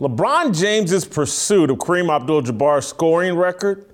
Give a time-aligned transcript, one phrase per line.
[0.00, 3.86] LeBron James's pursuit of Kareem Abdul-Jabbar's scoring record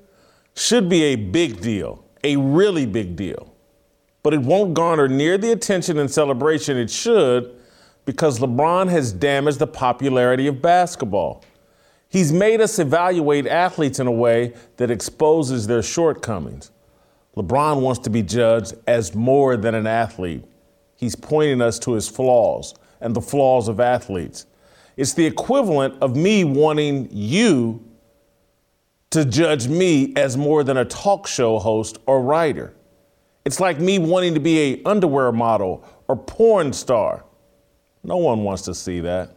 [0.56, 3.54] should be a big deal, a really big deal.
[4.24, 7.54] But it won't garner near the attention and celebration it should
[8.04, 11.44] because LeBron has damaged the popularity of basketball.
[12.08, 16.72] He's made us evaluate athletes in a way that exposes their shortcomings.
[17.36, 20.44] LeBron wants to be judged as more than an athlete.
[20.96, 24.46] He's pointing us to his flaws and the flaws of athletes.
[24.96, 27.84] It's the equivalent of me wanting you
[29.10, 32.74] to judge me as more than a talk show host or writer.
[33.44, 37.24] It's like me wanting to be a underwear model or porn star.
[38.04, 39.36] No one wants to see that.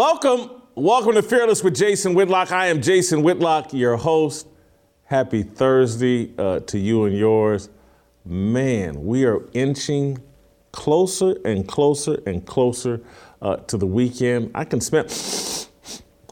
[0.00, 2.52] Welcome, welcome to Fearless with Jason Whitlock.
[2.52, 4.46] I am Jason Whitlock, your host.
[5.04, 7.68] Happy Thursday uh, to you and yours.
[8.24, 10.16] Man, we are inching
[10.72, 13.02] closer and closer and closer
[13.42, 14.52] uh, to the weekend.
[14.54, 15.04] I can smell,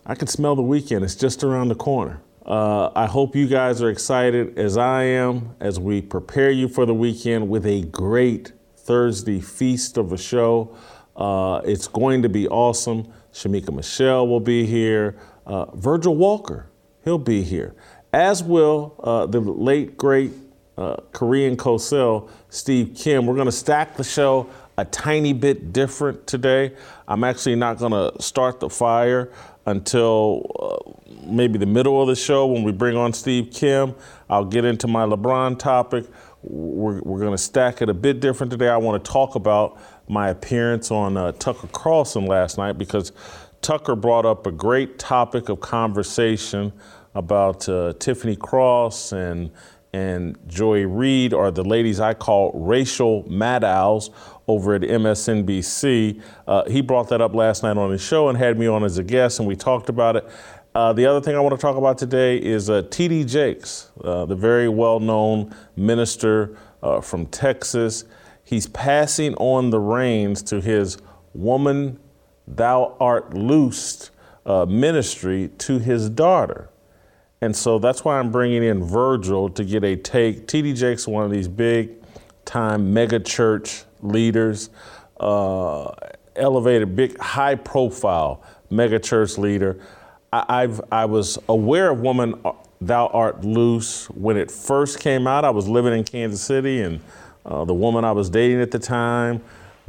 [0.07, 1.05] I can smell the weekend.
[1.05, 2.23] It's just around the corner.
[2.47, 6.87] Uh, I hope you guys are excited as I am as we prepare you for
[6.87, 10.75] the weekend with a great Thursday feast of a show.
[11.15, 13.13] Uh, it's going to be awesome.
[13.33, 15.17] Shemeka Michelle will be here.
[15.47, 16.69] Uh, Virgil Walker,
[17.05, 17.75] he'll be here.
[18.12, 20.33] As will uh, the late, great
[20.77, 23.27] uh, Korean Cosell, Steve Kim.
[23.27, 26.72] We're going to stack the show a tiny bit different today.
[27.09, 29.33] I'm actually not going to start the fire
[29.66, 33.95] until uh, maybe the middle of the show when we bring on Steve Kim.
[34.31, 36.06] I'll get into my LeBron topic.
[36.43, 38.69] We're, we're going to stack it a bit different today.
[38.69, 43.13] I want to talk about my appearance on uh, Tucker Carlson last night because
[43.63, 46.73] Tucker brought up a great topic of conversation
[47.15, 49.51] about uh, Tiffany Cross and
[49.95, 54.11] and Joy Reid are the ladies I call racial Maddow's
[54.47, 56.21] over at MSNBC.
[56.47, 58.99] Uh, he brought that up last night on his show and had me on as
[58.99, 60.29] a guest, and we talked about it.
[60.75, 63.25] Uh, the other thing I want to talk about today is uh, T.D.
[63.25, 68.05] Jakes, uh, the very well known minister uh, from Texas
[68.48, 70.97] he's passing on the reins to his
[71.34, 71.98] woman
[72.47, 74.10] thou art loosed
[74.47, 76.70] uh, ministry to his daughter.
[77.42, 80.47] And so that's why I'm bringing in Virgil to get a take.
[80.47, 81.91] TD Jakes, one of these big
[82.47, 84.70] time mega church leaders,
[85.20, 85.92] uh,
[86.34, 89.78] elevated, big, high profile mega church leader.
[90.32, 92.34] I, I've, I was aware of Woman
[92.80, 95.44] Thou Art Loose when it first came out.
[95.44, 97.00] I was living in Kansas City and
[97.44, 99.43] uh, the woman I was dating at the time,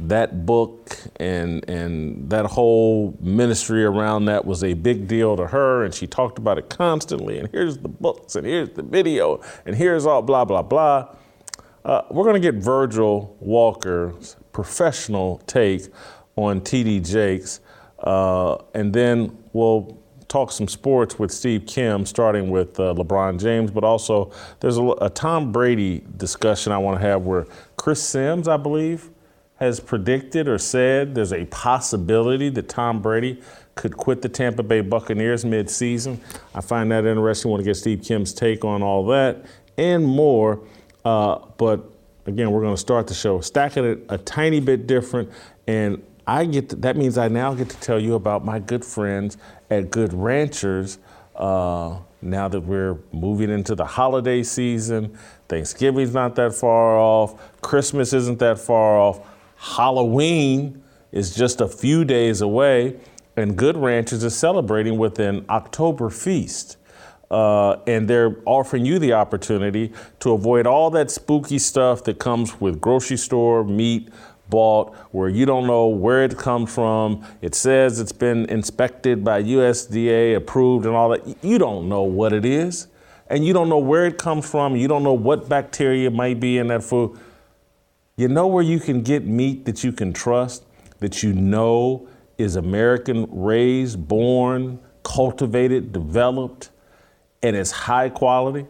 [0.08, 5.84] that book and and that whole ministry around that was a big deal to her,
[5.84, 7.38] and she talked about it constantly.
[7.38, 11.14] And here's the books, and here's the video, and here's all blah blah blah.
[11.84, 15.88] Uh, we're going to get Virgil Walker's professional take
[16.36, 17.60] on TD Jakes,
[18.00, 19.99] uh, and then we'll
[20.30, 24.30] talk some sports with Steve Kim, starting with uh, LeBron James, but also
[24.60, 27.46] there's a, a Tom Brady discussion I want to have where
[27.76, 29.10] Chris Simms, I believe,
[29.56, 33.42] has predicted or said there's a possibility that Tom Brady
[33.74, 36.20] could quit the Tampa Bay Buccaneers mid-season.
[36.54, 37.48] I find that interesting.
[37.48, 39.44] I want to get Steve Kim's take on all that
[39.76, 40.60] and more.
[41.04, 41.84] Uh, but
[42.26, 45.30] again, we're going to start the show stacking it a tiny bit different.
[45.66, 48.84] And I get to, that means I now get to tell you about my good
[48.84, 49.36] friends
[49.70, 50.98] at Good Ranchers.
[51.34, 55.18] Uh, now that we're moving into the holiday season,
[55.48, 59.26] Thanksgiving's not that far off, Christmas isn't that far off,
[59.56, 60.82] Halloween
[61.12, 62.98] is just a few days away,
[63.36, 66.76] and Good Ranchers is celebrating with an October feast.
[67.30, 72.60] Uh, and they're offering you the opportunity to avoid all that spooky stuff that comes
[72.60, 74.08] with grocery store meat,
[74.50, 77.24] bought where you don't know where it comes from.
[77.40, 81.42] It says it's been inspected by USDA approved and all that.
[81.42, 82.88] You don't know what it is.
[83.28, 84.74] And you don't know where it comes from.
[84.74, 87.16] You don't know what bacteria might be in that food.
[88.16, 90.64] You know where you can get meat that you can trust,
[90.98, 96.70] that you know is American raised, born, cultivated, developed,
[97.42, 98.66] and it's high quality,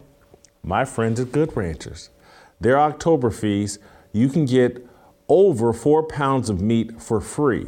[0.63, 2.09] my friends at Good Ranchers.
[2.59, 3.79] Their October feast,
[4.13, 4.87] you can get
[5.31, 7.65] over four pounds of meat for free.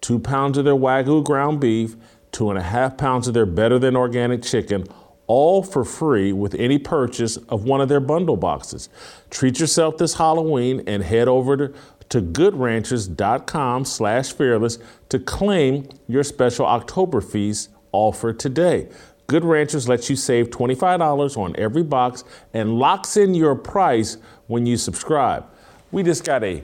[0.00, 1.96] Two pounds of their Wagyu ground beef,
[2.30, 4.86] two and a half pounds of their better than organic chicken,
[5.26, 8.88] all for free with any purchase of one of their bundle boxes.
[9.28, 11.74] Treat yourself this Halloween and head over to,
[12.10, 14.78] to goodranchers.com slash fearless
[15.08, 18.88] to claim your special October feast offer today.
[19.26, 22.22] Good Ranchers lets you save $25 on every box
[22.54, 24.16] and locks in your price
[24.46, 25.44] when you subscribe.
[25.90, 26.62] We just got a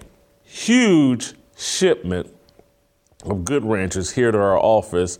[0.57, 2.33] huge shipment
[3.25, 5.19] of Good Ranchers here to our office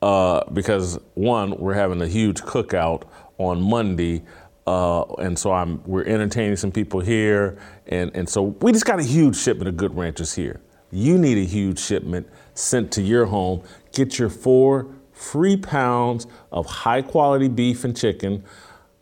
[0.00, 3.02] uh, because one, we're having a huge cookout
[3.38, 4.22] on Monday.
[4.66, 7.58] Uh, and so I'm, we're entertaining some people here.
[7.88, 10.60] And, and so we just got a huge shipment of Good Ranchers here.
[10.92, 13.62] You need a huge shipment sent to your home.
[13.92, 18.44] Get your four free pounds of high quality beef and chicken,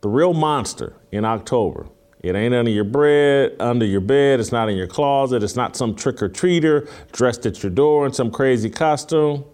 [0.00, 1.88] the real monster in October.
[2.20, 4.40] It ain't under your bread, under your bed.
[4.40, 5.42] It's not in your closet.
[5.42, 9.44] It's not some trick or treater dressed at your door in some crazy costume.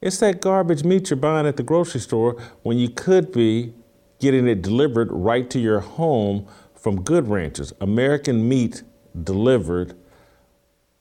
[0.00, 3.74] It's that garbage meat you're buying at the grocery store when you could be
[4.20, 7.72] getting it delivered right to your home from Good Ranchers.
[7.80, 8.82] American meat
[9.24, 9.96] delivered.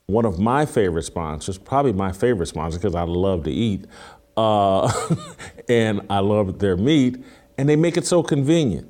[0.08, 3.86] One of my favorite sponsors, probably my favorite sponsor because I love to eat,
[4.38, 4.92] uh,
[5.70, 7.24] and I love their meat,
[7.58, 8.90] and they make it so convenient.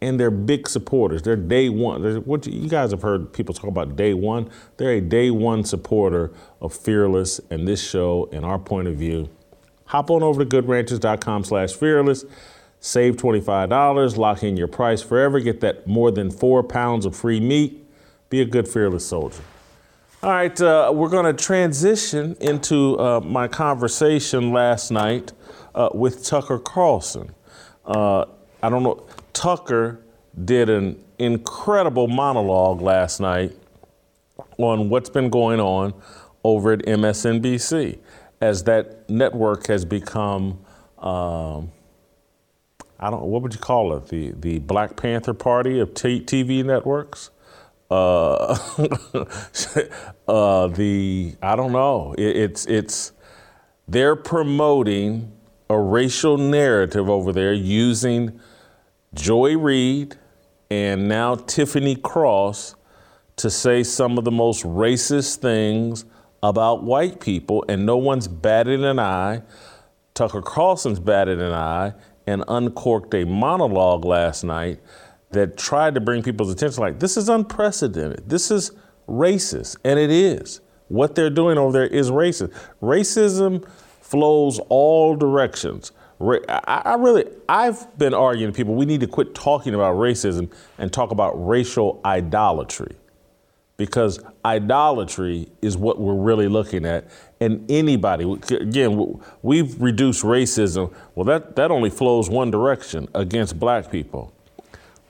[0.00, 1.22] And they're big supporters.
[1.22, 2.02] They're day one.
[2.02, 4.48] They're, what you, you guys have heard people talk about day one.
[4.76, 9.28] They're a day one supporter of Fearless and this show and our point of view.
[9.86, 12.24] Hop on over to goodranchers.com slash fearless.
[12.80, 17.40] Save $25, lock in your price forever, get that more than four pounds of free
[17.40, 17.84] meat.
[18.30, 19.42] Be a good fearless soldier.
[20.22, 25.32] All right, uh, we're going to transition into uh, my conversation last night
[25.74, 27.34] uh, with Tucker Carlson.
[27.84, 28.26] Uh,
[28.62, 29.06] I don't know,
[29.38, 30.00] Tucker
[30.44, 33.52] did an incredible monologue last night
[34.58, 35.94] on what's been going on
[36.42, 37.98] over at MSNBC
[38.40, 40.58] as that network has become.
[40.98, 41.70] Um,
[42.98, 43.22] I don't.
[43.22, 44.08] What would you call it?
[44.08, 47.30] The the Black Panther Party of t- TV networks
[47.90, 48.58] uh,
[50.28, 52.14] uh, the I don't know.
[52.18, 53.12] It, it's it's
[53.86, 55.32] they're promoting
[55.70, 58.40] a racial narrative over there using
[59.14, 60.16] Joy Reid
[60.70, 62.74] and now Tiffany Cross
[63.36, 66.04] to say some of the most racist things
[66.42, 69.42] about white people, and no one's batted an eye.
[70.14, 71.94] Tucker Carlson's batted an eye
[72.26, 74.80] and uncorked a monologue last night
[75.30, 78.28] that tried to bring people's attention like this is unprecedented.
[78.28, 78.72] This is
[79.08, 80.60] racist, and it is.
[80.88, 82.52] What they're doing over there is racist.
[82.82, 83.66] Racism
[84.00, 85.92] flows all directions.
[86.20, 90.92] I really, I've been arguing to people we need to quit talking about racism and
[90.92, 92.96] talk about racial idolatry.
[93.76, 97.08] Because idolatry is what we're really looking at.
[97.40, 100.92] And anybody, again, we've reduced racism.
[101.14, 104.32] Well, that, that only flows one direction against black people.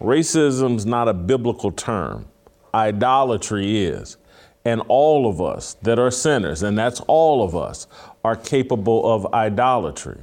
[0.02, 2.26] Racism's not a biblical term.
[2.75, 4.19] Idolatry is.
[4.66, 7.87] And all of us that are sinners, and that's all of us,
[8.22, 10.19] are capable of idolatry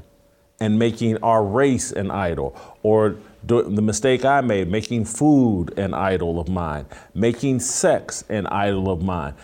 [0.59, 2.55] and making our race an idol.
[2.83, 8.89] Or the mistake I made, making food an idol of mine, making sex an idol
[8.89, 9.35] of mine.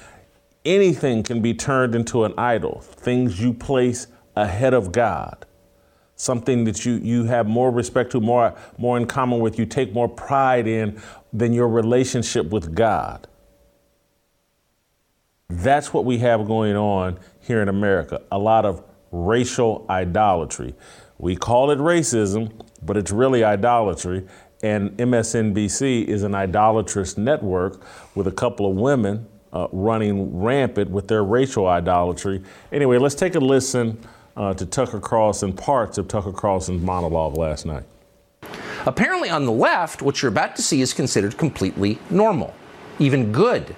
[0.66, 5.46] Anything can be turned into an idol, things you place ahead of God
[6.22, 9.92] something that you, you have more respect to, more, more in common with, you take
[9.92, 11.02] more pride in
[11.34, 13.28] than your relationship with God.
[15.50, 20.76] That's what we have going on here in America a lot of racial idolatry.
[21.22, 22.52] We call it racism,
[22.82, 24.26] but it's really idolatry.
[24.64, 27.84] And MSNBC is an idolatrous network
[28.16, 32.42] with a couple of women uh, running rampant with their racial idolatry.
[32.72, 34.00] Anyway, let's take a listen
[34.36, 37.84] uh, to Tucker Carlson, parts of Tucker Carlson's monologue last night.
[38.88, 42.56] Apparently, on the left, what you're about to see is considered completely normal,
[42.98, 43.76] even good.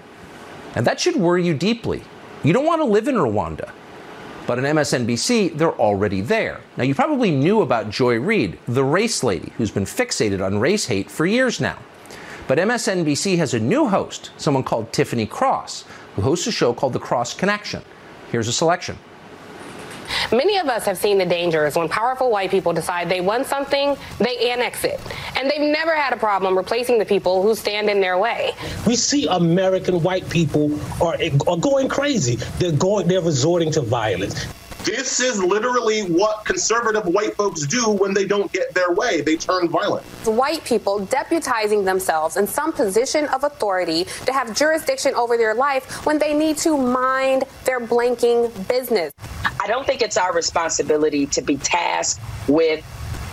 [0.76, 2.04] And that should worry you deeply.
[2.46, 3.70] You don't want to live in Rwanda.
[4.46, 6.60] But on MSNBC, they're already there.
[6.76, 10.86] Now, you probably knew about Joy Reid, the race lady who's been fixated on race
[10.86, 11.78] hate for years now.
[12.48, 15.86] But MSNBC has a new host, someone called Tiffany Cross,
[16.16, 17.82] who hosts a show called The Cross Connection.
[18.32, 18.98] Here's a selection.
[20.32, 23.96] Many of us have seen the dangers when powerful white people decide they want something,
[24.20, 25.00] they annex it.
[25.36, 28.52] And they've never had a problem replacing the people who stand in their way.
[28.86, 31.18] We see American white people are,
[31.48, 32.36] are going crazy.
[32.60, 34.46] They're going they're resorting to violence.
[34.84, 39.22] This is literally what conservative white folks do when they don't get their way.
[39.22, 40.06] They turn violent.
[40.26, 46.06] White people deputizing themselves in some position of authority to have jurisdiction over their life
[46.06, 49.14] when they need to mind their blanking business.
[49.64, 52.84] I don't think it's our responsibility to be tasked with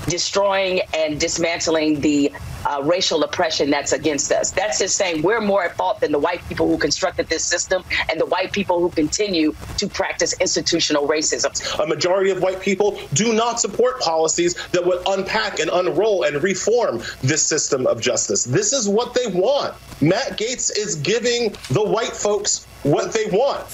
[0.06, 2.32] destroying and dismantling the
[2.66, 4.50] uh, racial oppression that's against us.
[4.50, 7.84] That's just saying we're more at fault than the white people who constructed this system
[8.10, 11.50] and the white people who continue to practice institutional racism.
[11.80, 16.42] A majority of white people do not support policies that would unpack and unroll and
[16.42, 18.44] reform this system of justice.
[18.44, 19.74] This is what they want.
[20.00, 23.66] Matt Gaetz is giving the white folks what they want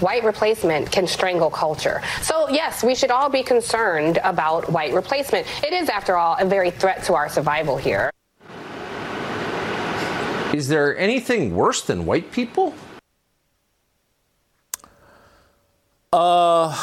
[0.00, 2.00] white replacement can strangle culture.
[2.22, 5.46] So, yes, we should all be concerned about white replacement.
[5.64, 8.10] It is, after all, a very threat to our survival here.
[10.52, 12.74] Is there anything worse than white people?
[16.12, 16.76] Uh,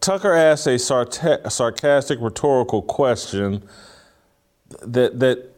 [0.00, 3.66] Tucker asked a sarcastic rhetorical question
[4.82, 5.54] that that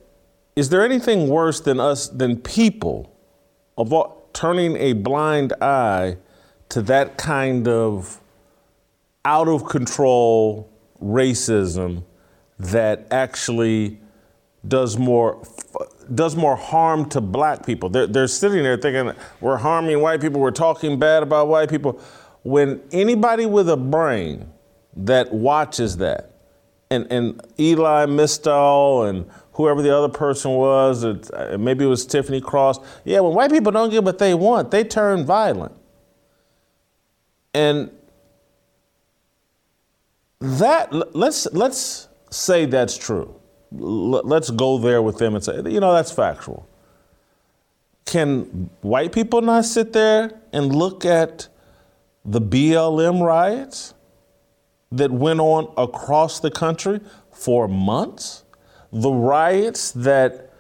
[0.55, 3.13] is there anything worse than us than people
[3.77, 6.17] of all, turning a blind eye
[6.71, 8.21] to that kind of
[9.25, 10.71] out of control
[11.03, 12.05] racism
[12.59, 13.99] that actually
[14.67, 15.43] does more
[16.15, 17.89] does more harm to black people.
[17.89, 22.01] They're, they're sitting there thinking we're harming white people, we're talking bad about white people.
[22.43, 24.51] When anybody with a brain
[24.97, 26.33] that watches that,
[26.91, 29.31] and, and Elie Mystal and
[29.61, 32.79] whoever the other person was, it, uh, maybe it was Tiffany Cross.
[33.05, 35.75] Yeah, when white people don't get what they want, they turn violent.
[37.53, 37.91] And
[40.41, 43.35] that let's let's say that's true.
[43.73, 46.67] Let's go there with them and say, you know, that's factual.
[48.07, 51.49] Can white people not sit there and look at
[52.25, 53.95] the BLM riots
[54.91, 57.01] that went on across the country
[57.31, 58.45] for months?
[58.93, 60.53] The riots that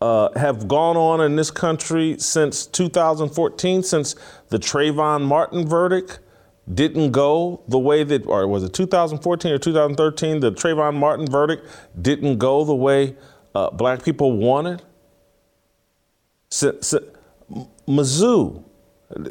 [0.00, 4.14] uh, have gone on in this country since 2014, since
[4.48, 6.20] the Trayvon Martin verdict
[6.72, 11.66] didn't go the way that, or was it 2014 or 2013, the Trayvon Martin verdict
[12.00, 13.16] didn't go the way
[13.54, 14.82] uh, black people wanted?
[16.50, 16.72] So,
[17.88, 18.64] Mizzou,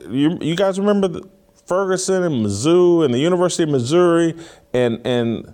[0.10, 1.30] you, you guys remember the,
[1.72, 4.36] Ferguson and Mizzou and the University of Missouri
[4.74, 5.54] and, and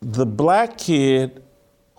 [0.00, 1.42] the black kid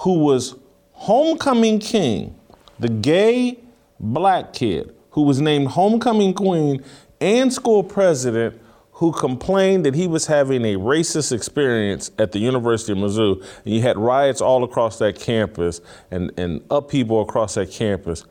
[0.03, 0.55] who was
[0.91, 2.35] homecoming king,
[2.77, 3.57] the gay
[4.01, 6.83] black kid who was named homecoming queen
[7.21, 8.59] and school president
[8.91, 13.41] who complained that he was having a racist experience at the University of Mizzou.
[13.63, 15.79] And you had riots all across that campus
[16.11, 18.25] and, and upheaval across that campus.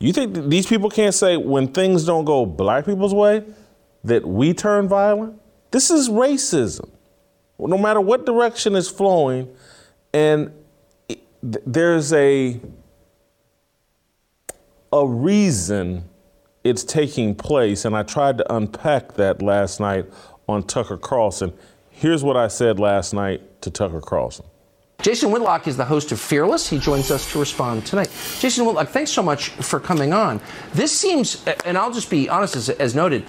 [0.00, 3.44] You think these people can't say when things don't go black people's way
[4.04, 5.38] that we turn violent?
[5.70, 6.88] This is racism.
[7.58, 9.54] No matter what direction it's flowing,
[10.16, 10.50] and
[11.42, 12.58] there's a
[14.90, 16.08] a reason
[16.64, 20.06] it's taking place, and I tried to unpack that last night
[20.48, 21.52] on Tucker Carlson.
[21.90, 24.46] Here's what I said last night to Tucker Carlson.
[25.02, 26.66] Jason Whitlock is the host of Fearless.
[26.66, 28.08] He joins us to respond tonight.
[28.40, 30.40] Jason Whitlock, thanks so much for coming on.
[30.72, 33.22] This seems, and I'll just be honest, as, as noted,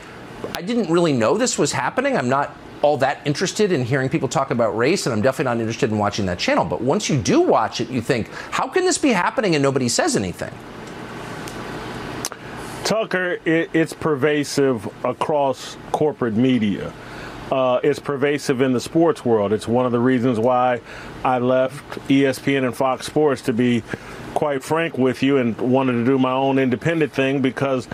[0.55, 2.15] I didn't really know this was happening.
[2.15, 5.59] I'm not all that interested in hearing people talk about race, and I'm definitely not
[5.59, 6.65] interested in watching that channel.
[6.65, 9.89] But once you do watch it, you think, how can this be happening and nobody
[9.89, 10.53] says anything?
[12.83, 16.93] Tucker, it, it's pervasive across corporate media.
[17.51, 19.53] Uh, it's pervasive in the sports world.
[19.53, 20.81] It's one of the reasons why
[21.23, 23.83] I left ESPN and Fox Sports to be
[24.33, 27.87] quite frank with you and wanted to do my own independent thing because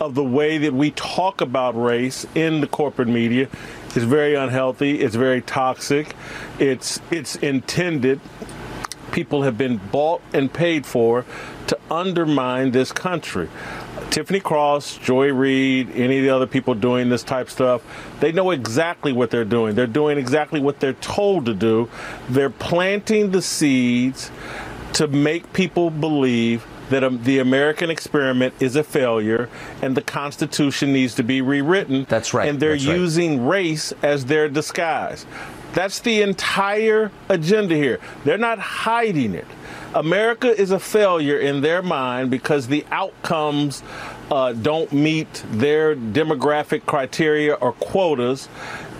[0.00, 3.48] of the way that we talk about race in the corporate media
[3.96, 5.00] is very unhealthy.
[5.00, 6.14] It's very toxic.
[6.58, 8.20] It's it's intended.
[9.12, 11.24] People have been bought and paid for
[11.66, 13.48] to undermine this country.
[14.10, 17.82] Tiffany Cross, Joy Reid, any of the other people doing this type stuff,
[18.18, 19.76] they know exactly what they're doing.
[19.76, 21.88] They're doing exactly what they're told to do.
[22.28, 24.30] They're planting the seeds
[24.94, 29.48] to make people believe that um, the American experiment is a failure
[29.82, 32.06] and the Constitution needs to be rewritten.
[32.08, 32.48] That's right.
[32.48, 33.50] And they're That's using right.
[33.50, 35.26] race as their disguise.
[35.72, 38.00] That's the entire agenda here.
[38.24, 39.46] They're not hiding it.
[39.94, 43.82] America is a failure in their mind because the outcomes
[44.30, 48.48] uh, don't meet their demographic criteria or quotas.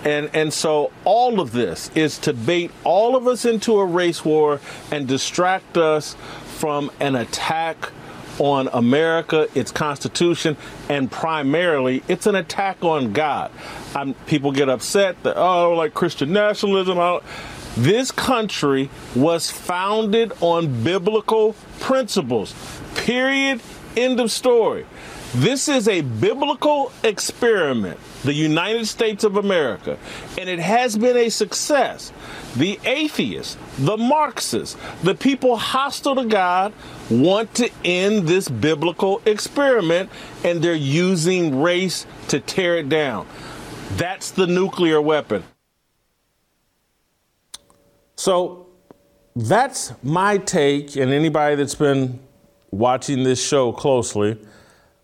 [0.03, 4.25] And, and so all of this is to bait all of us into a race
[4.25, 4.59] war
[4.91, 6.15] and distract us
[6.61, 7.89] from an attack
[8.37, 10.55] on America, its Constitution,
[10.89, 13.49] and primarily it's an attack on God.
[13.95, 16.99] I'm, people get upset that, oh, like Christian nationalism.
[16.99, 17.23] Oh.
[17.75, 22.53] This country was founded on biblical principles.
[22.93, 23.59] Period.
[23.97, 24.85] End of story.
[25.33, 29.97] This is a biblical experiment, the United States of America,
[30.37, 32.11] and it has been a success.
[32.55, 36.73] The atheists, the Marxists, the people hostile to God
[37.09, 40.09] want to end this biblical experiment,
[40.43, 43.27] and they're using race to tear it down.
[43.97, 45.43] That's the nuclear weapon.
[48.15, 48.67] So
[49.35, 52.19] that's my take, and anybody that's been
[52.69, 54.39] watching this show closely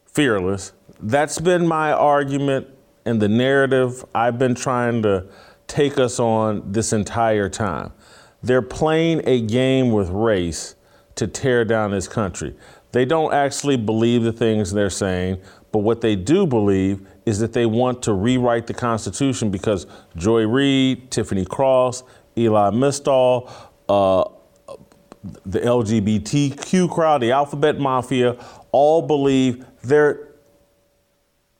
[0.06, 0.72] fearless.
[1.00, 2.68] That's been my argument
[3.08, 5.26] and the narrative I've been trying to
[5.66, 7.94] take us on this entire time.
[8.44, 10.76] They're playing a game with race
[11.16, 12.56] to tear down this country.
[12.92, 17.54] They don't actually believe the things they're saying, but what they do believe is that
[17.54, 22.04] they want to rewrite the Constitution because Joy Reid, Tiffany Cross,
[22.36, 23.50] Elie Mystal,
[23.90, 24.26] uh,
[25.46, 28.38] the LGBTQ crowd, the alphabet mafia,
[28.72, 30.27] all believe they're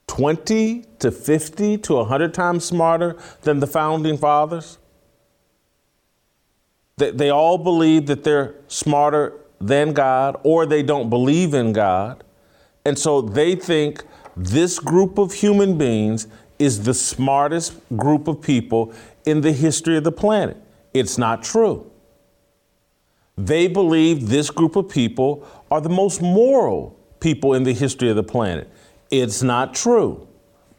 [0.08, 4.78] 20 to 50 to 100 times smarter than the founding fathers.
[6.96, 12.24] They, they all believe that they're smarter than God or they don't believe in God.
[12.84, 14.04] And so they think
[14.36, 16.26] this group of human beings
[16.58, 18.92] is the smartest group of people
[19.24, 20.56] in the history of the planet.
[20.92, 21.90] It's not true.
[23.36, 28.16] They believe this group of people are the most moral people in the history of
[28.16, 28.68] the planet.
[29.10, 30.28] It's not true,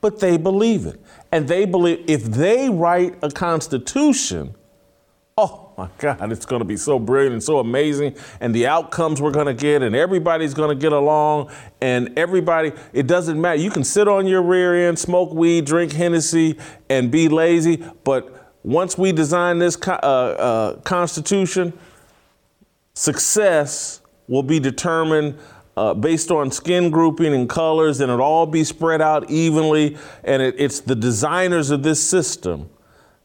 [0.02, 1.00] but they believe it.
[1.32, 4.56] And they believe if they write a constitution,
[5.38, 8.16] oh my God, it's going to be so brilliant and so amazing.
[8.42, 11.52] And the outcomes we're going to get, and everybody's going to get along.
[11.82, 13.60] And everybody, it doesn't matter.
[13.60, 16.58] You can sit on your rear end, smoke weed, drink Hennessy,
[16.90, 17.84] and be lazy.
[18.04, 21.72] But once we design this uh, uh, constitution,
[22.94, 25.38] success will be determined
[25.80, 29.98] uh, based on skin grouping and colors, and it all be spread out evenly.
[30.26, 32.70] And it, it's the designers of this system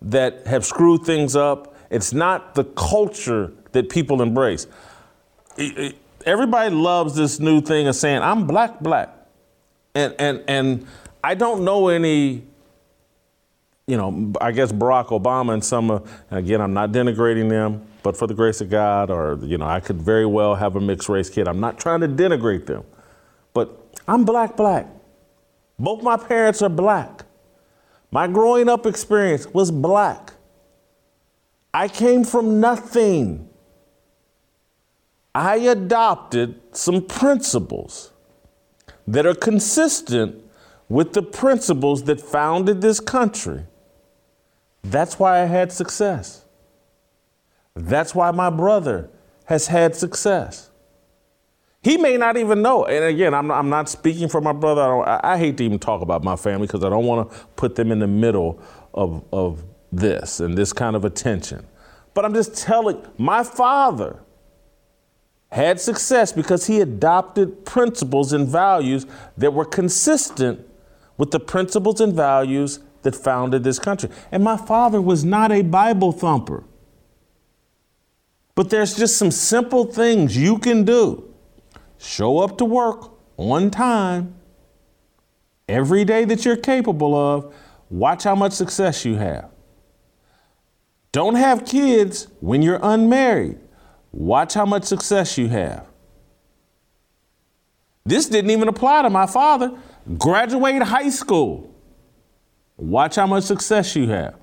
[0.00, 1.74] that have screwed things up.
[1.90, 4.68] It's not the culture that people embrace.
[5.56, 9.10] It, it, everybody loves this new thing of saying, I'm black, black.
[9.96, 10.86] And, and, and
[11.24, 12.44] I don't know any
[13.86, 18.26] you know, I guess Barack Obama and some, again, I'm not denigrating them, but for
[18.26, 21.30] the grace of God, or, you know, I could very well have a mixed race
[21.30, 21.48] kid.
[21.48, 22.84] I'm not trying to denigrate them,
[23.54, 24.86] but I'm black, black.
[25.78, 27.24] Both my parents are black.
[28.10, 30.34] My growing up experience was black.
[31.72, 33.48] I came from nothing.
[35.34, 38.12] I adopted some principles
[39.08, 40.44] that are consistent
[40.90, 43.64] with the principles that founded this country.
[44.82, 46.43] That's why I had success.
[47.74, 49.10] That's why my brother
[49.46, 50.70] has had success.
[51.82, 52.86] He may not even know.
[52.86, 55.06] And again, I'm not, I'm not speaking for my brother.
[55.06, 57.74] I, I hate to even talk about my family because I don't want to put
[57.74, 58.62] them in the middle
[58.94, 61.66] of, of this and this kind of attention.
[62.14, 64.20] But I'm just telling, my father
[65.50, 69.04] had success because he adopted principles and values
[69.36, 70.66] that were consistent
[71.18, 74.08] with the principles and values that founded this country.
[74.32, 76.64] And my father was not a Bible thumper.
[78.54, 81.34] But there's just some simple things you can do.
[81.98, 84.34] Show up to work on time
[85.68, 87.54] every day that you're capable of.
[87.90, 89.50] Watch how much success you have.
[91.12, 93.58] Don't have kids when you're unmarried.
[94.12, 95.86] Watch how much success you have.
[98.04, 99.72] This didn't even apply to my father.
[100.18, 101.74] Graduate high school.
[102.76, 104.36] Watch how much success you have.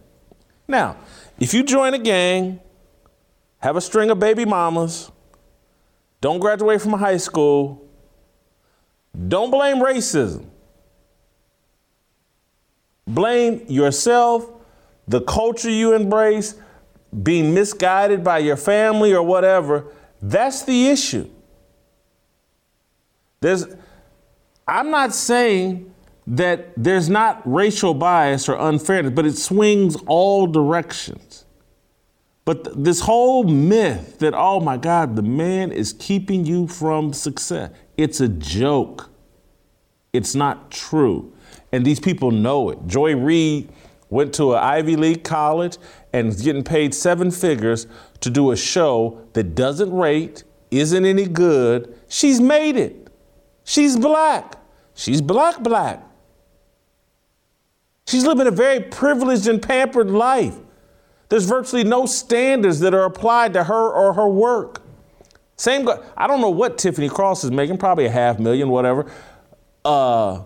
[0.68, 0.98] Now,
[1.40, 2.60] if you join a gang,
[3.62, 5.12] have a string of baby mamas,
[6.20, 7.88] don't graduate from high school,
[9.28, 10.46] don't blame racism.
[13.08, 14.50] Blame yourself,
[15.08, 16.56] the culture you embrace,
[17.24, 19.94] being misguided by your family or whatever.
[20.22, 21.30] That's the issue.
[23.42, 23.66] There's,
[24.68, 25.94] I'm not saying
[26.28, 31.46] that there's not racial bias or unfairness, but it swings all directions.
[32.44, 37.14] But th- this whole myth that, oh my God, the man is keeping you from
[37.14, 39.10] success, it's a joke.
[40.14, 41.34] It's not true.
[41.72, 42.86] And these people know it.
[42.88, 43.70] Joy Reid
[44.10, 45.78] went to an Ivy League college,
[46.14, 47.88] and is getting paid seven figures
[48.20, 51.98] to do a show that doesn't rate, isn't any good.
[52.10, 53.08] She's made it.
[53.64, 54.58] She's black.
[54.94, 56.04] She's black, black.
[58.06, 60.58] She's living a very privileged and pampered life.
[61.32, 64.82] There's virtually no standards that are applied to her or her work.
[65.56, 69.10] Same, I don't know what Tiffany Cross is making, probably a half million, whatever.
[69.86, 70.42] Uh,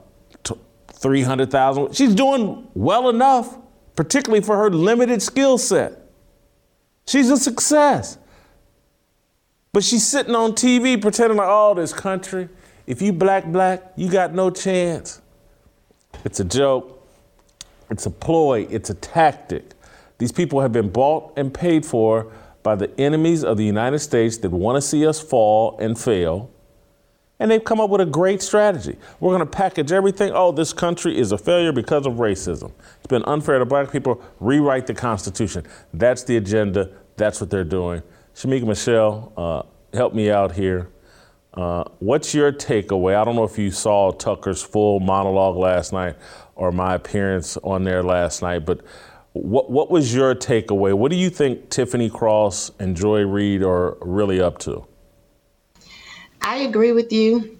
[0.89, 1.95] 300,000.
[1.95, 3.57] She's doing well enough,
[3.95, 6.03] particularly for her limited skill set.
[7.07, 8.19] She's a success.
[9.73, 12.47] But she's sitting on TV pretending like, oh, this country,
[12.85, 15.19] if you black, black, you got no chance.
[16.23, 17.09] It's a joke.
[17.89, 18.67] It's a ploy.
[18.69, 19.74] It's a tactic.
[20.17, 22.31] These people have been bought and paid for
[22.63, 26.49] by the enemies of the United States that want to see us fall and fail.
[27.37, 28.97] And they've come up with a great strategy.
[29.19, 30.31] We're going to package everything.
[30.33, 32.71] Oh, this country is a failure because of racism.
[32.97, 34.23] It's been unfair to black people.
[34.39, 35.65] Rewrite the Constitution.
[35.93, 36.91] That's the agenda.
[37.17, 38.01] That's what they're doing.
[38.33, 39.63] Shemeka Michelle, uh,
[39.95, 40.89] help me out here.
[41.53, 43.15] Uh, what's your takeaway?
[43.15, 46.15] I don't know if you saw Tucker's full monologue last night
[46.55, 48.81] or my appearance on there last night, but
[49.35, 50.93] what, what was your takeaway?
[50.93, 54.85] What do you think Tiffany Cross and Joy Reid are really up to?
[56.41, 57.59] I agree with you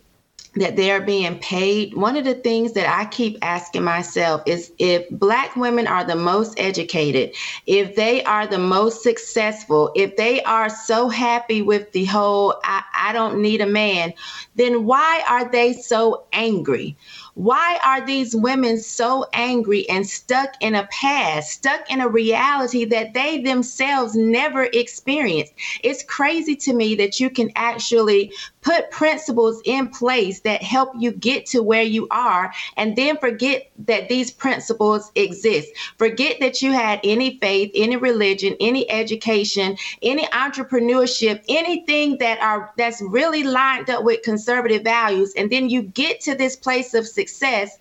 [0.56, 1.94] that they are being paid.
[1.94, 6.16] One of the things that I keep asking myself is if Black women are the
[6.16, 7.36] most educated,
[7.66, 12.84] if they are the most successful, if they are so happy with the whole I,
[12.94, 14.14] I don't need a man,
[14.56, 16.96] then why are they so angry?
[17.36, 22.86] Why are these women so angry and stuck in a past, stuck in a reality
[22.86, 25.54] that they themselves never experienced?
[25.84, 28.32] It's crazy to me that you can actually
[28.66, 33.70] put principles in place that help you get to where you are and then forget
[33.78, 35.70] that these principles exist.
[35.98, 42.74] Forget that you had any faith, any religion, any education, any entrepreneurship, anything that are
[42.76, 47.08] that's really lined up with conservative values and then you get to this place of
[47.08, 47.78] success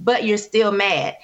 [0.00, 1.16] but you're still mad.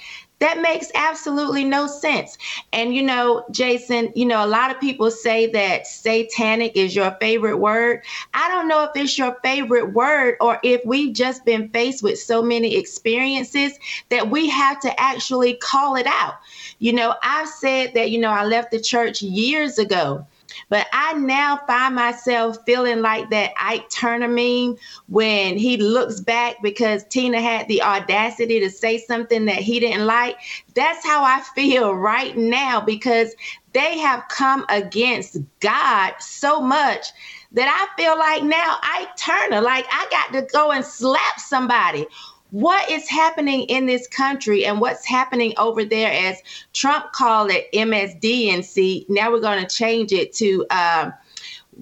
[0.43, 2.37] That makes absolutely no sense.
[2.73, 7.13] And you know, Jason, you know, a lot of people say that satanic is your
[7.21, 8.03] favorite word.
[8.35, 12.19] I don't know if it's your favorite word or if we've just been faced with
[12.19, 13.79] so many experiences
[14.09, 16.35] that we have to actually call it out.
[16.81, 20.27] You know, I've said that, you know, I left the church years ago
[20.69, 24.77] but I now find myself feeling like that Ike Turner meme
[25.09, 30.07] when he looks back because Tina had the audacity to say something that he didn't
[30.07, 30.37] like.
[30.75, 33.35] That's how I feel right now because
[33.73, 37.07] they have come against God so much
[37.53, 42.07] that I feel like now Ike Turner, like I got to go and slap somebody
[42.53, 46.41] what is happening in this country and what's happening over there as
[46.75, 49.09] Trump called it MSDNC.
[49.09, 51.11] Now we're going to change it to uh,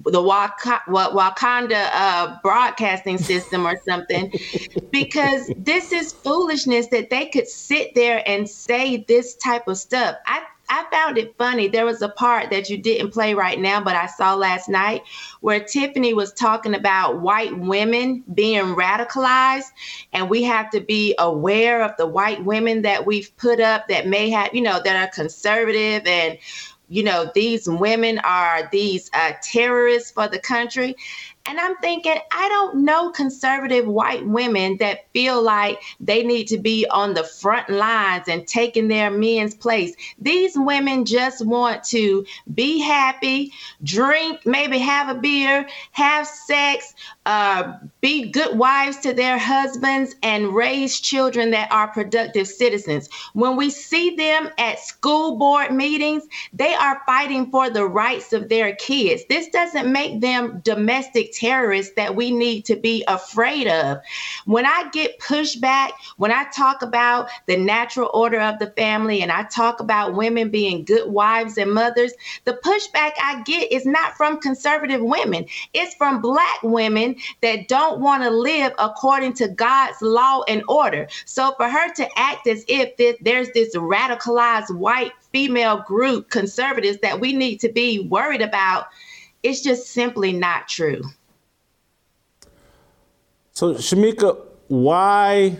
[0.05, 4.31] the Wak- Wakanda uh, broadcasting system or something,
[4.91, 10.15] because this is foolishness that they could sit there and say this type of stuff.
[10.25, 10.41] I
[10.73, 11.67] I found it funny.
[11.67, 15.03] There was a part that you didn't play right now, but I saw last night
[15.41, 19.65] where Tiffany was talking about white women being radicalized.
[20.13, 24.07] And we have to be aware of the white women that we've put up that
[24.07, 26.37] may have, you know, that are conservative and
[26.91, 30.93] you know, these women are these uh, terrorists for the country.
[31.45, 36.57] And I'm thinking, I don't know conservative white women that feel like they need to
[36.57, 39.95] be on the front lines and taking their men's place.
[40.19, 43.51] These women just want to be happy,
[43.83, 46.93] drink, maybe have a beer, have sex,
[47.25, 53.09] uh, be good wives to their husbands, and raise children that are productive citizens.
[53.33, 56.23] When we see them at school board meetings,
[56.53, 59.23] they are fighting for the rights of their kids.
[59.27, 63.99] This doesn't make them domestic terrorists that we need to be afraid of.
[64.45, 69.31] When I get pushback, when I talk about the natural order of the family and
[69.31, 72.13] I talk about women being good wives and mothers,
[72.45, 78.01] the pushback I get is not from conservative women, it's from Black women that don't
[78.01, 81.07] want to live according to God's law and order.
[81.25, 86.99] So for her to act as if this, there's this radicalized white female group, conservatives,
[87.01, 88.87] that we need to be worried about,
[89.43, 91.01] it's just simply not true.
[93.53, 94.37] So, Shemeka,
[94.67, 95.57] why?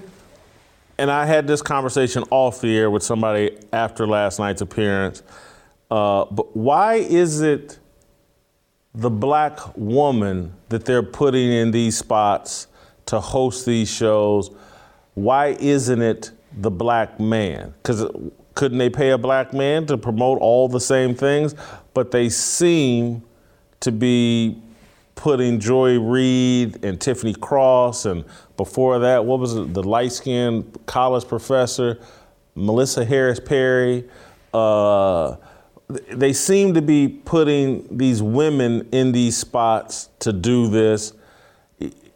[0.97, 5.23] And I had this conversation off the air with somebody after last night's appearance.
[5.89, 7.79] Uh, but why is it
[8.93, 12.67] the black woman that they're putting in these spots
[13.07, 14.51] to host these shows?
[15.15, 17.73] Why isn't it the black man?
[17.81, 18.05] Because
[18.55, 21.55] couldn't they pay a black man to promote all the same things?
[21.93, 23.23] But they seem
[23.81, 24.61] to be
[25.21, 28.25] putting Joy Reid and Tiffany Cross, and
[28.57, 31.99] before that, what was it, the light skinned college professor,
[32.55, 34.09] Melissa Harris Perry.
[34.51, 35.35] Uh,
[36.09, 41.13] they seem to be putting these women in these spots to do this.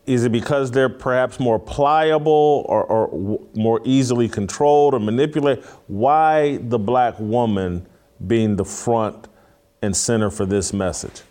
[0.08, 5.64] Is it because they're perhaps more pliable or, or more easily controlled or manipulated?
[5.86, 7.86] Why the black woman
[8.26, 9.28] being the front
[9.84, 11.22] and center for this message?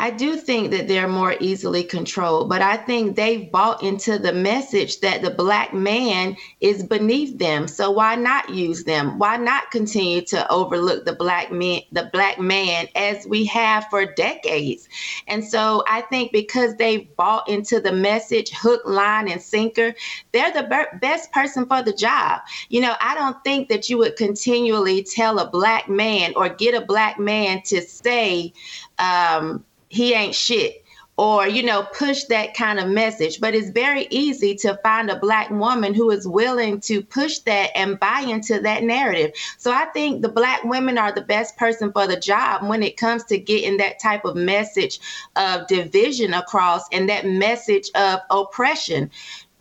[0.00, 4.32] I do think that they're more easily controlled, but I think they've bought into the
[4.32, 7.66] message that the black man is beneath them.
[7.66, 9.18] So why not use them?
[9.18, 14.06] Why not continue to overlook the black man, the black man as we have for
[14.14, 14.88] decades?
[15.26, 19.94] And so I think because they've bought into the message, hook, line, and sinker,
[20.30, 22.42] they're the best person for the job.
[22.68, 26.80] You know, I don't think that you would continually tell a black man or get
[26.80, 28.52] a black man to say,
[28.98, 30.84] um, he ain't shit
[31.18, 33.40] or you know push that kind of message.
[33.40, 37.70] But it's very easy to find a black woman who is willing to push that
[37.76, 39.32] and buy into that narrative.
[39.58, 42.96] So i think the black women are the best person for the job when it
[42.96, 45.00] comes to getting that type of message
[45.36, 49.10] of division across and that message of oppression.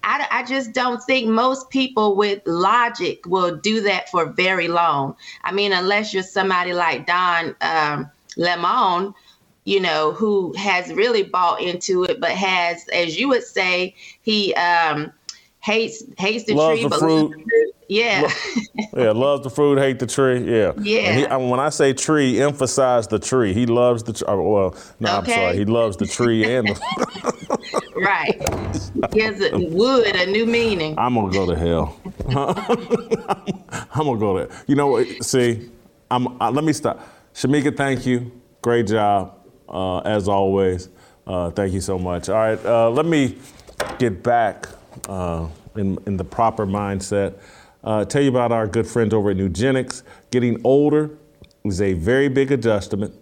[0.04, 5.18] I, I, just don't think most people with logic will do that for very long.
[5.44, 9.14] I mean, unless you're somebody like Don um, Lemon,
[9.68, 14.54] you know, who has really bought into it, but has, as you would say, he
[14.54, 15.12] um,
[15.60, 17.22] hates hates the loves tree, the but fruit.
[17.24, 17.74] loves the fruit.
[17.90, 18.32] Yeah.
[18.96, 20.40] yeah, loves the fruit, hate the tree.
[20.50, 20.72] Yeah.
[20.78, 21.38] Yeah.
[21.38, 23.54] He, when I say tree, emphasize the tree.
[23.54, 24.14] He loves the.
[24.14, 24.26] tree.
[24.30, 25.18] well, no, okay.
[25.18, 25.58] I'm sorry.
[25.58, 27.92] He loves the tree and the.
[27.98, 29.12] right.
[29.12, 29.42] Gives
[29.74, 30.98] wood a new meaning.
[30.98, 32.00] I'm gonna go to hell.
[33.94, 34.50] I'm gonna go there.
[34.66, 35.26] You know what?
[35.26, 35.70] See,
[36.10, 36.42] I'm.
[36.42, 37.06] Uh, let me stop.
[37.34, 38.32] Shemeka, thank you.
[38.62, 39.37] Great job
[39.70, 40.90] uh, as always.
[41.26, 42.30] Uh, thank you so much.
[42.30, 43.38] All right, uh, let me
[44.00, 44.68] get back
[45.10, 47.38] uh, in, in the proper mindset.
[47.84, 50.04] Uh, tell you about our good friends over at Nugenix.
[50.32, 51.12] Getting older
[51.64, 53.14] is a very big adjustment.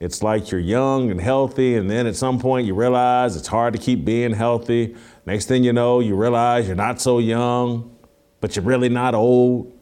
[0.00, 3.74] It's like you're young and healthy, and then at some point you realize it's hard
[3.74, 4.96] to keep being healthy.
[5.26, 7.94] Next thing you know, you realize you're not so young,
[8.40, 9.78] but you're really not old.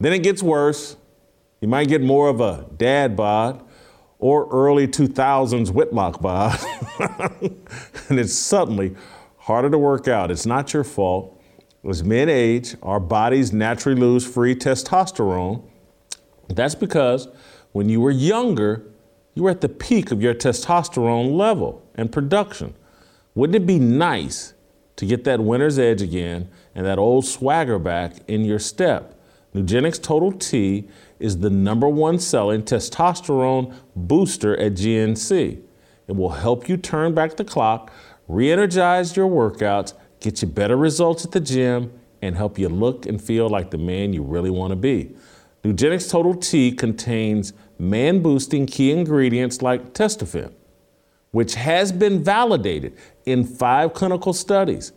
[0.00, 0.96] Then it gets worse.
[1.60, 3.64] You might get more of a dad bod
[4.20, 6.58] or early 2000s Whitlock bod,
[8.08, 8.94] and it's suddenly
[9.38, 10.30] harder to work out.
[10.30, 11.42] It's not your fault.
[11.88, 15.62] As men age, our bodies naturally lose free testosterone.
[16.48, 17.28] That's because
[17.72, 18.84] when you were younger,
[19.34, 22.74] you were at the peak of your testosterone level and production.
[23.34, 24.52] Wouldn't it be nice
[24.96, 29.19] to get that winner's edge again and that old swagger back in your step?
[29.54, 35.60] Nugenix Total T is the number one selling testosterone booster at GNC.
[36.06, 37.92] It will help you turn back the clock,
[38.28, 43.06] re energize your workouts, get you better results at the gym, and help you look
[43.06, 45.14] and feel like the man you really want to be.
[45.64, 50.52] Nugenix Total T contains man boosting key ingredients like testofen,
[51.32, 54.92] which has been validated in five clinical studies.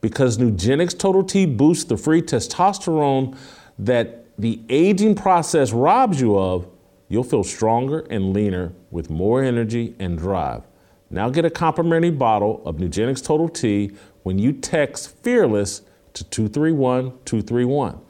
[0.00, 3.36] Because Nugenix Total T boosts the free testosterone
[3.78, 6.68] that the aging process robs you of,
[7.08, 10.62] you'll feel stronger and leaner with more energy and drive.
[11.10, 15.82] Now get a complimentary bottle of Nugenix Total T when you text Fearless
[16.14, 18.00] to 231 231.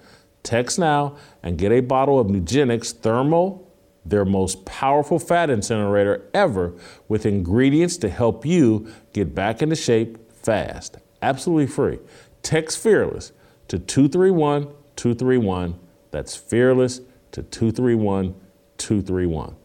[0.42, 3.66] Text now and get a bottle of Nugenix Thermo,
[4.04, 6.74] their most powerful fat incinerator ever,
[7.06, 10.96] with ingredients to help you get back into shape fast.
[11.22, 11.98] Absolutely free.
[12.42, 13.32] Text Fearless
[13.68, 14.68] to 231
[14.98, 15.78] 231
[16.10, 17.00] that's fearless
[17.32, 18.34] to 231
[18.78, 19.56] 231.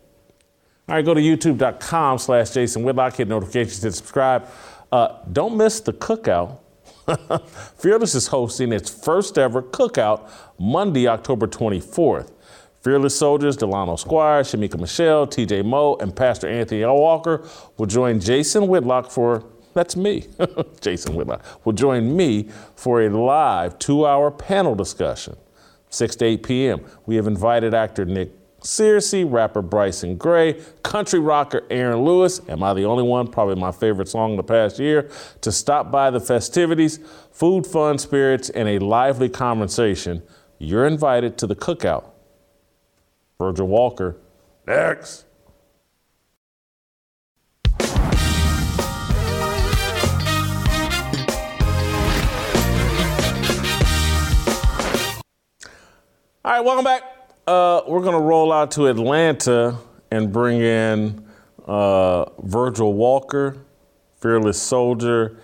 [0.89, 4.48] All right, go to youtube.com slash Jason Whitlock, hit notifications to subscribe.
[4.91, 6.60] Uh, don't miss the cookout.
[7.78, 12.32] Fearless is hosting its first ever cookout Monday, October 24th.
[12.82, 16.98] Fearless Soldiers, Delano Squire, Shemeka Michelle, TJ Moe, and Pastor Anthony L.
[16.98, 20.27] Walker will join Jason Whitlock for, that's me,
[20.81, 25.38] Jason Whitlock, will join me for a live two hour panel discussion.
[25.89, 26.86] 6 to 8 p.m.
[27.05, 28.31] We have invited actor Nick
[28.63, 33.27] Searcy, rapper Bryson Gray, country rocker Aaron Lewis, am I the only one?
[33.27, 35.09] Probably my favorite song in the past year,
[35.41, 36.99] to stop by the festivities,
[37.31, 40.23] food, fun, spirits, and a lively conversation.
[40.59, 42.05] You're invited to the cookout.
[43.38, 44.15] Virgil Walker,
[44.65, 45.25] next.
[56.45, 57.03] All right, welcome back.
[57.47, 59.77] Uh, we're going to roll out to Atlanta
[60.12, 61.25] and bring in
[61.65, 63.65] uh, Virgil Walker,
[64.17, 65.38] fearless soldier,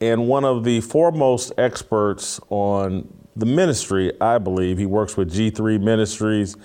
[0.00, 4.78] and one of the foremost experts on the ministry, I believe.
[4.78, 6.56] He works with G3 Ministries,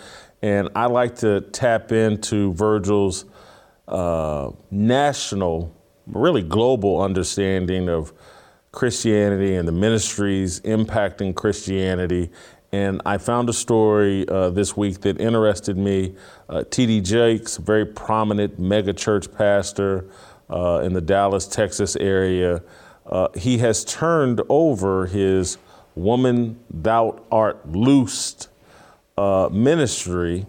[0.43, 3.25] and I like to tap into Virgil's
[3.87, 5.75] uh, national,
[6.05, 8.13] really global understanding of
[8.71, 12.29] Christianity and the ministries impacting Christianity.
[12.71, 16.15] And I found a story uh, this week that interested me.
[16.47, 17.01] Uh, T.D.
[17.01, 20.05] Jakes, very prominent mega church pastor
[20.49, 22.61] uh, in the Dallas, Texas area,
[23.07, 25.57] uh, he has turned over his
[25.95, 28.49] Woman Thou Art Loosed
[29.17, 30.45] uh, ministry,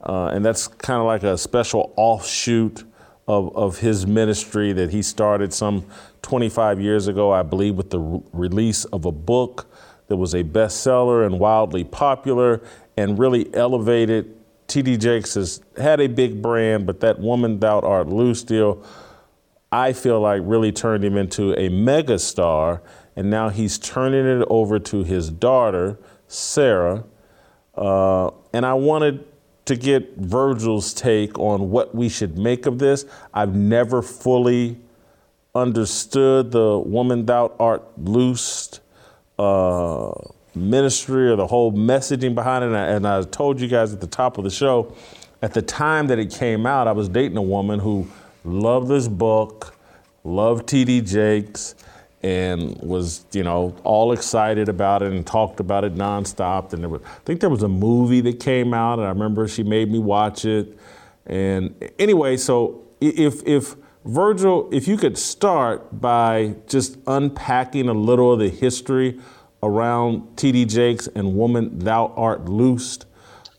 [0.00, 2.84] uh, and that's kind of like a special offshoot
[3.26, 5.84] of, of his ministry that he started some
[6.22, 9.66] 25 years ago, I believe, with the re- release of a book
[10.08, 12.62] that was a bestseller and wildly popular
[12.96, 14.34] and really elevated.
[14.68, 14.96] T.D.
[14.96, 18.84] Jakes has had a big brand, but that Woman Thou Art Loose deal,
[19.70, 22.80] I feel like really turned him into a megastar.
[23.14, 27.04] And now he's turning it over to his daughter, Sarah.
[27.74, 29.24] Uh, and I wanted
[29.66, 33.04] to get Virgil's take on what we should make of this.
[33.34, 34.78] I've never fully
[35.54, 38.80] understood the Woman Thou Art Loosed
[39.38, 40.12] uh,
[40.54, 42.68] ministry or the whole messaging behind it.
[42.68, 44.94] And I, and I told you guys at the top of the show,
[45.42, 48.08] at the time that it came out, I was dating a woman who
[48.44, 49.76] loved this book,
[50.24, 51.02] loved T.D.
[51.02, 51.74] Jakes,
[52.22, 56.72] and was, you know, all excited about it and talked about it nonstop.
[56.72, 59.46] And there was, I think there was a movie that came out, and I remember
[59.46, 60.76] she made me watch it.
[61.26, 68.32] And anyway, so if if Virgil, if you could start by just unpacking a little
[68.32, 69.18] of the history
[69.62, 70.66] around T.D.
[70.66, 73.06] Jakes and Woman Thou Art Loosed.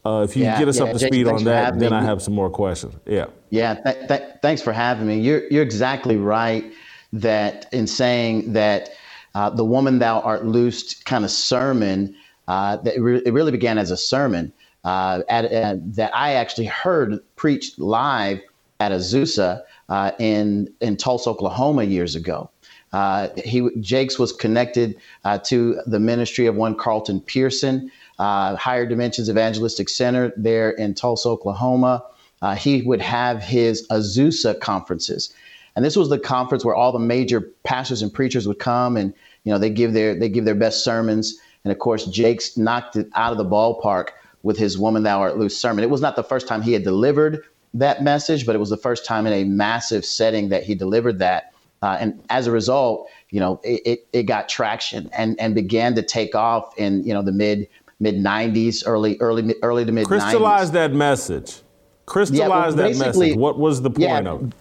[0.06, 1.98] Uh, if you Yeah, get us yeah, up to speed on that, then me.
[1.98, 2.96] I have some more questions.
[3.06, 3.26] Yeah.
[3.50, 5.20] Yeah, th- th- thanks for having me.
[5.20, 6.72] You're you're exactly right
[7.14, 8.92] that in saying that
[9.36, 12.16] uh, the woman thou art loosed kind of sermon
[12.48, 14.54] uh, that it, re- it really began as a sermon
[14.86, 18.40] uh, at, uh, that I actually heard preached live
[18.80, 22.50] at Azusa uh, in in Tulsa, Oklahoma years ago.
[22.93, 24.95] Uh, he Jakes was connected
[25.26, 30.93] uh, to the ministry of one Carlton Pearson, uh, Higher Dimensions Evangelistic Center there in
[30.93, 32.04] Tulsa, Oklahoma.
[32.41, 35.34] Uh, he would have his Azusa conferences,
[35.76, 39.13] and this was the conference where all the major pastors and preachers would come, and
[39.43, 41.39] you know they give their they give their best sermons.
[41.63, 44.10] And of course, Jakes knocked it out of the ballpark
[44.43, 45.84] with his "Woman Thou Art Loose" sermon.
[45.84, 47.43] It was not the first time he had delivered
[47.80, 51.20] that message, but it was the first time in a massive setting that he delivered
[51.20, 51.54] that.
[51.82, 55.94] Uh, and as a result, you know, it, it, it got traction and, and began
[55.96, 57.68] to take off in, you know, the mid
[58.00, 60.08] mid 90s, early early early to mid 90s.
[60.08, 61.62] Crystallize that message.
[62.06, 63.36] Crystallize that message.
[63.36, 64.54] What was the point Yeah, of it?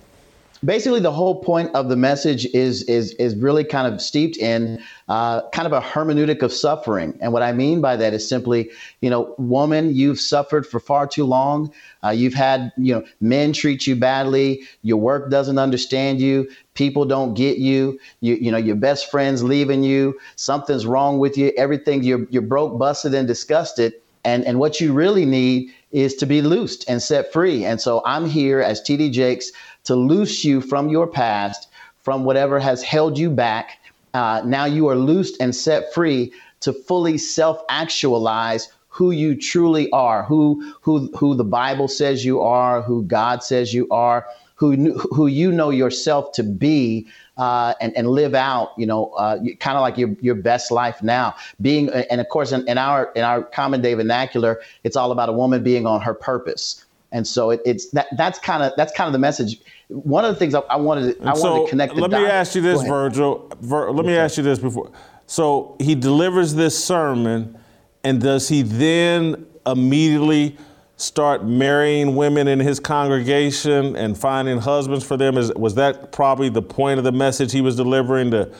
[0.66, 4.82] Basically the whole point of the message is is is really kind of steeped in
[5.08, 7.16] uh, kind of a hermeneutic of suffering.
[7.20, 11.06] And what i mean by that is simply you know woman you've suffered for far
[11.06, 11.72] too long.
[12.04, 14.62] Uh, you've had you know men treat you badly.
[14.82, 16.50] Your work doesn't understand you.
[16.74, 17.98] People don't get you.
[18.20, 20.18] You you know your best friends leaving you.
[20.34, 21.52] Something's wrong with you.
[21.56, 23.94] Everything you're you're broke busted and disgusted.
[24.24, 27.64] And and what you really need is to be loosed and set free.
[27.64, 29.52] And so i'm here as td jakes
[29.86, 31.68] to loose you from your past
[32.02, 33.78] from whatever has held you back.
[34.14, 40.22] Uh, now you are loosed and set free to fully self-actualize who you truly are
[40.22, 45.26] who who who the bible says you are who god says you are who who
[45.26, 49.82] you know yourself to be uh, and and live out you know uh, kind of
[49.82, 51.34] like your your best life now.
[51.60, 55.28] Being and of course in, in our in our common day vernacular it's all about
[55.28, 56.84] a woman being on her purpose.
[57.12, 60.34] And so it, it's that that's kind of that's kind of the message one of
[60.34, 62.32] the things I, I wanted to, I wanted to connect let me dots.
[62.32, 62.82] ask you this.
[62.82, 63.50] Virgil.
[63.60, 64.90] Vir, let me ask you this before.
[65.26, 67.58] So he delivers this sermon,
[68.04, 70.56] and does he then immediately
[70.96, 75.36] start marrying women in his congregation and finding husbands for them?
[75.36, 78.52] Is was that probably the point of the message he was delivering to?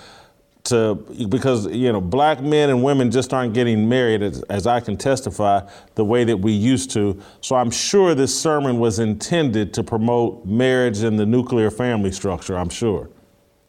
[0.67, 0.97] To,
[1.29, 4.97] because you know black men and women just aren't getting married as, as I can
[4.97, 5.61] testify
[5.95, 7.21] the way that we used to.
[7.41, 12.59] So I'm sure this sermon was intended to promote marriage and the nuclear family structure.
[12.59, 13.09] I'm sure.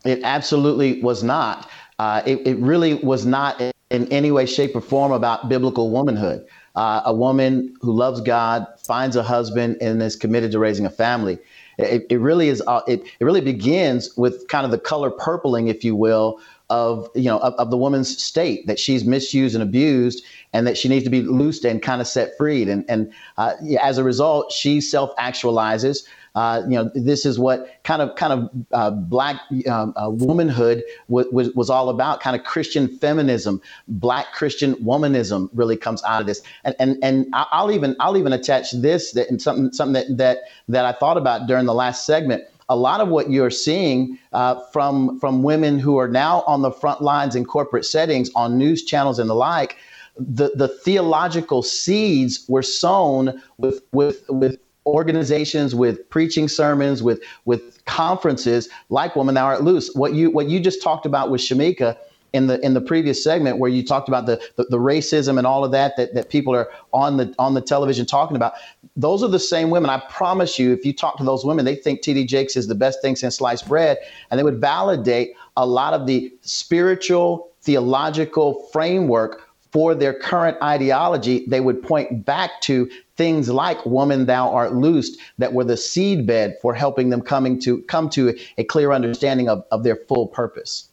[0.05, 1.69] It absolutely was not.
[1.99, 6.45] Uh, it, it really was not in any way, shape, or form about biblical womanhood.
[6.75, 10.89] Uh, a woman who loves God, finds a husband, and is committed to raising a
[10.89, 11.39] family.
[11.77, 12.61] It, it really is.
[12.67, 16.39] Uh, it, it really begins with kind of the color purpling, if you will,
[16.70, 20.78] of you know of, of, the woman's state that she's misused and abused and that
[20.78, 24.03] she needs to be loosed and kind of set free and and uh, as a
[24.03, 26.03] result she self actualizes
[26.38, 30.84] uh, you know, this is what kind of kind of uh, black um, uh, womanhood
[31.09, 32.20] w- was was all about.
[32.22, 36.43] Kind of Christian feminism, black Christian womanism really comes out of this.
[36.63, 40.38] And and and I'll even I'll even attach this that and something something that that
[40.68, 44.61] that I thought about during the last segment a lot of what you're seeing uh,
[44.72, 48.84] from from women who are now on the front lines in corporate settings on news
[48.84, 49.78] channels and the like
[50.18, 57.84] the the theological seeds were sown with with with organizations with preaching sermons with with
[57.86, 59.93] conferences like woman thou art loose.
[59.93, 61.97] What you what you just talked about with Shemeka
[62.34, 65.47] in the in the previous segment where you talked about the, the, the racism and
[65.47, 68.53] all of that, that that people are on the on the television talking about
[68.95, 71.75] those are the same women i promise you if you talk to those women they
[71.75, 73.97] think td jakes is the best thing since sliced bread
[74.30, 81.45] and they would validate a lot of the spiritual theological framework for their current ideology,
[81.47, 86.53] they would point back to things like woman thou art loosed that were the seedbed
[86.61, 90.86] for helping them coming to come to a clear understanding of, of their full purpose.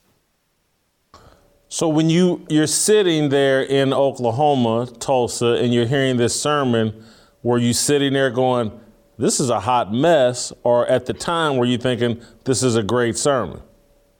[1.74, 7.04] So when you you're sitting there in Oklahoma, Tulsa, and you're hearing this sermon,
[7.42, 8.70] were you sitting there going,
[9.18, 12.82] "This is a hot mess," or at the time were you thinking, "This is a
[12.84, 13.60] great sermon"?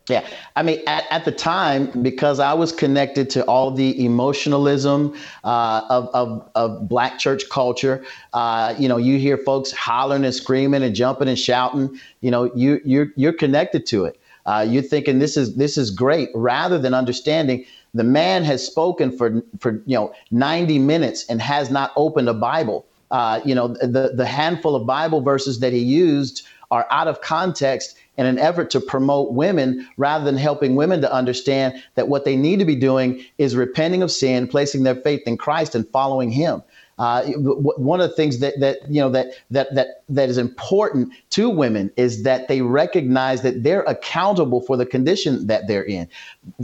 [0.09, 0.27] Yeah,
[0.57, 5.83] I mean, at, at the time, because I was connected to all the emotionalism uh,
[5.89, 10.83] of, of, of black church culture, uh, you know, you hear folks hollering and screaming
[10.83, 12.01] and jumping and shouting.
[12.21, 14.19] You know, you you're you're connected to it.
[14.47, 17.65] Uh, you're thinking this is this is great, rather than understanding
[17.95, 22.35] the man has spoken for for you know 90 minutes and has not opened a
[22.35, 22.85] Bible.
[23.11, 27.21] Uh, you know, the the handful of Bible verses that he used are out of
[27.21, 32.25] context in an effort to promote women rather than helping women to understand that what
[32.25, 35.89] they need to be doing is repenting of sin, placing their faith in Christ, and
[35.89, 36.63] following Him.
[36.99, 41.13] Uh, one of the things that that you know that that that that is important
[41.31, 46.09] to women is that they recognize that they're accountable for the condition that they're in.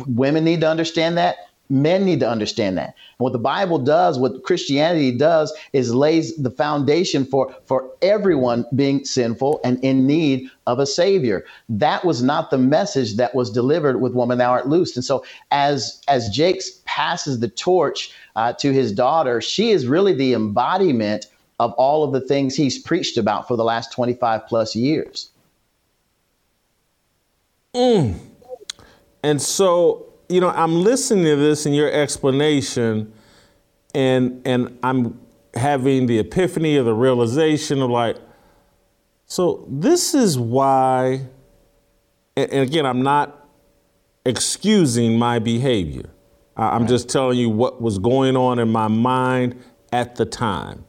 [0.06, 1.36] Women need to understand that
[1.70, 2.96] Men need to understand that.
[2.96, 8.66] And what the Bible does, what Christianity does, is lays the foundation for, for everyone
[8.74, 11.44] being sinful and in need of a savior.
[11.68, 14.96] That was not the message that was delivered with Woman Thou Art Loosed.
[14.96, 20.12] And so as as Jakes passes the torch uh, to his daughter, she is really
[20.12, 21.26] the embodiment
[21.58, 25.30] of all of the things he's preached about for the last 25 plus years.
[27.74, 28.18] Mm.
[29.22, 33.12] And so you know, I'm listening to this and your explanation,
[33.94, 35.20] and and I'm
[35.54, 38.16] having the epiphany of the realization of like,
[39.26, 41.26] so this is why.
[42.36, 43.48] And again, I'm not
[44.24, 46.08] excusing my behavior.
[46.68, 50.84] I'm just telling you what was going on in my mind at the time.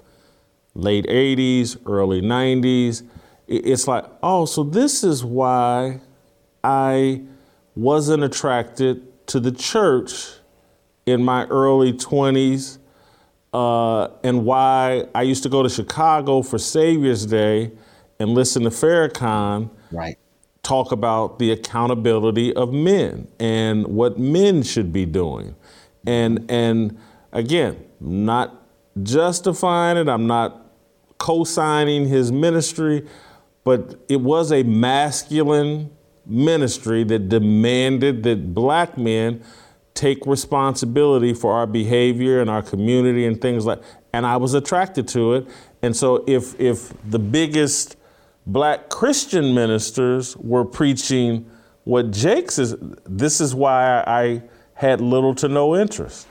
[0.73, 3.03] Late 80s, early 90s.
[3.47, 6.01] It's like, oh, so this is why
[6.63, 7.21] I
[7.75, 10.27] wasn't attracted to the church
[11.05, 12.77] in my early 20s
[13.53, 17.71] uh, and why I used to go to Chicago for Savior's Day
[18.19, 20.17] and listen to Farrakhan right.
[20.63, 25.55] talk about the accountability of men and what men should be doing.
[26.05, 26.97] And, and
[27.31, 28.65] again, not
[29.01, 30.65] justifying it, I'm not
[31.17, 33.07] co signing his ministry,
[33.63, 35.91] but it was a masculine
[36.25, 39.43] ministry that demanded that black men
[39.93, 43.81] take responsibility for our behavior and our community and things like
[44.13, 45.47] and I was attracted to it.
[45.81, 47.97] And so if if the biggest
[48.45, 51.49] black Christian ministers were preaching
[51.83, 52.75] what Jakes is
[53.05, 54.43] this is why I
[54.81, 56.27] had little to no interest.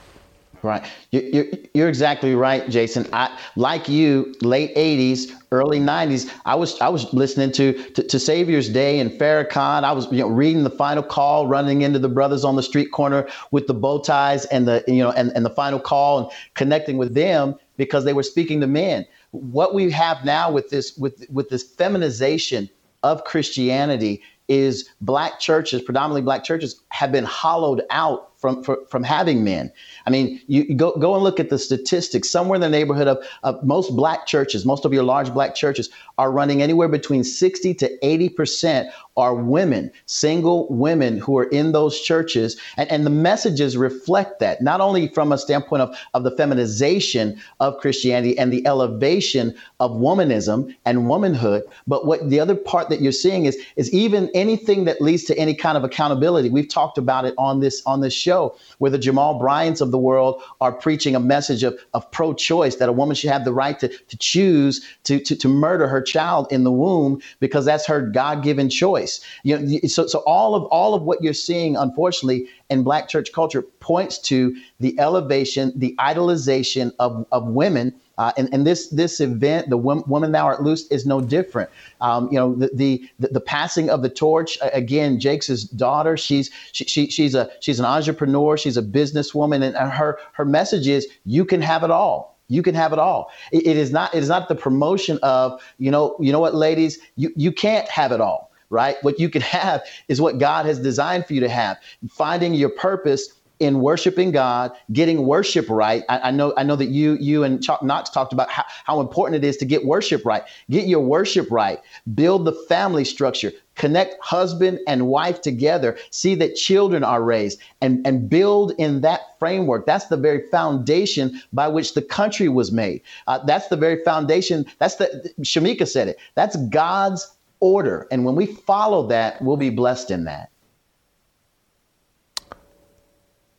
[0.62, 0.84] Right.
[1.12, 3.06] You're, you're exactly right, Jason.
[3.12, 8.18] I, like you, late 80s, early 90s, I was I was listening to, to, to
[8.18, 9.84] Savior's Day and Farrakhan.
[9.84, 12.90] I was you know reading the final call, running into the brothers on the street
[12.92, 16.30] corner with the bow ties and the you know and, and the final call and
[16.54, 19.06] connecting with them because they were speaking to men.
[19.30, 22.68] What we have now with this with with this feminization
[23.02, 29.02] of Christianity is black churches, predominantly black churches, have been hollowed out from, from, from
[29.02, 29.70] having men.
[30.06, 32.30] I mean, you, go, go and look at the statistics.
[32.30, 35.90] Somewhere in the neighborhood of, of most black churches, most of your large black churches
[36.16, 42.00] are running anywhere between 60 to 80% are women, single women who are in those
[42.00, 42.58] churches.
[42.76, 47.40] And, and the messages reflect that, not only from a standpoint of, of the feminization
[47.60, 53.00] of Christianity and the elevation of womanism and womanhood, but what the other part that
[53.00, 56.48] you're seeing is, is even anything that leads to any kind of accountability.
[56.48, 58.29] We've talked about it on this on this show,
[58.78, 62.88] where the Jamal Bryants of the world are preaching a message of, of pro-choice, that
[62.88, 66.46] a woman should have the right to, to choose to, to, to murder her child
[66.50, 69.20] in the womb because that's her God-given choice.
[69.42, 73.32] You know, so so all of all of what you're seeing, unfortunately, in Black church
[73.32, 77.94] culture points to the elevation, the idolization of of women.
[78.20, 81.70] Uh, and, and this this event, the woman thou art loose, is no different.
[82.02, 82.70] Um, you know, the,
[83.18, 85.18] the the passing of the torch again.
[85.18, 86.18] Jake's daughter.
[86.18, 88.58] She's she, she she's a she's an entrepreneur.
[88.58, 92.74] She's a businesswoman, and her her message is you can have it all you can
[92.74, 96.16] have it all it, it is not it is not the promotion of you know
[96.20, 98.96] you know what ladies you you can't have it all right?
[99.02, 101.78] What you can have is what God has designed for you to have.
[102.08, 106.02] Finding your purpose in worshiping God, getting worship right.
[106.08, 109.00] I, I, know, I know that you, you and Chuck Knox talked about how, how
[109.00, 110.42] important it is to get worship right.
[110.70, 111.78] Get your worship right.
[112.14, 113.52] Build the family structure.
[113.76, 115.96] Connect husband and wife together.
[116.10, 119.86] See that children are raised and, and build in that framework.
[119.86, 123.02] That's the very foundation by which the country was made.
[123.26, 124.64] Uh, that's the very foundation.
[124.78, 126.18] That's the, Shemeka said it.
[126.34, 127.30] That's God's
[127.60, 128.06] order.
[128.10, 130.50] And when we follow that, we'll be blessed in that.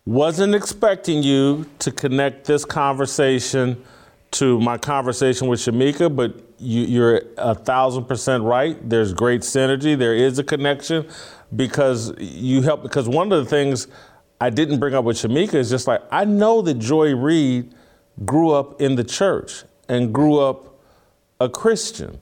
[0.05, 3.83] Wasn't expecting you to connect this conversation
[4.31, 8.77] to my conversation with Shemeka, but you, are a thousand percent right.
[8.89, 9.97] There's great synergy.
[9.97, 11.07] There is a connection
[11.55, 12.81] because you help.
[12.81, 13.87] Because one of the things
[14.39, 17.73] I didn't bring up with Shemeka is just like I know that Joy Reid
[18.25, 20.79] grew up in the church and grew up
[21.39, 22.19] a Christian.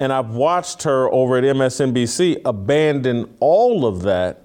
[0.00, 4.44] And I've watched her over at MSNBC abandon all of that.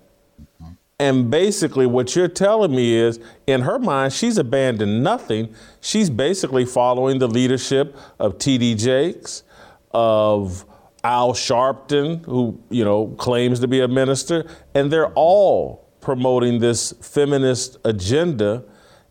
[1.00, 5.54] And basically, what you're telling me is, in her mind, she's abandoned nothing.
[5.82, 8.76] She's basically following the leadership of T.D.
[8.76, 9.44] Jakes,
[9.92, 10.66] of
[11.04, 16.94] Al Sharpton, who you know claims to be a minister, and they're all promoting this
[17.02, 18.64] feminist agenda.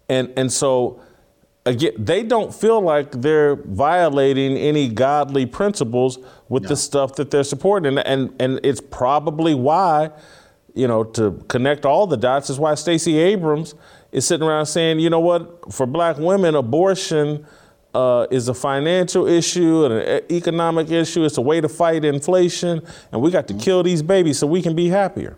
[0.09, 1.01] And and so
[1.65, 6.19] again, they don't feel like they're violating any godly principles
[6.49, 6.71] with no.
[6.71, 7.99] the stuff that they're supporting.
[7.99, 10.11] And, and, and it's probably why,
[10.75, 13.75] you know, to connect all the dots, is why Stacey Abrams
[14.11, 17.47] is sitting around saying, you know what, for black women, abortion
[17.95, 21.25] uh, is a financial issue and an economic issue.
[21.25, 22.83] It's a way to fight inflation.
[23.11, 23.63] And we got to mm-hmm.
[23.63, 25.37] kill these babies so we can be happier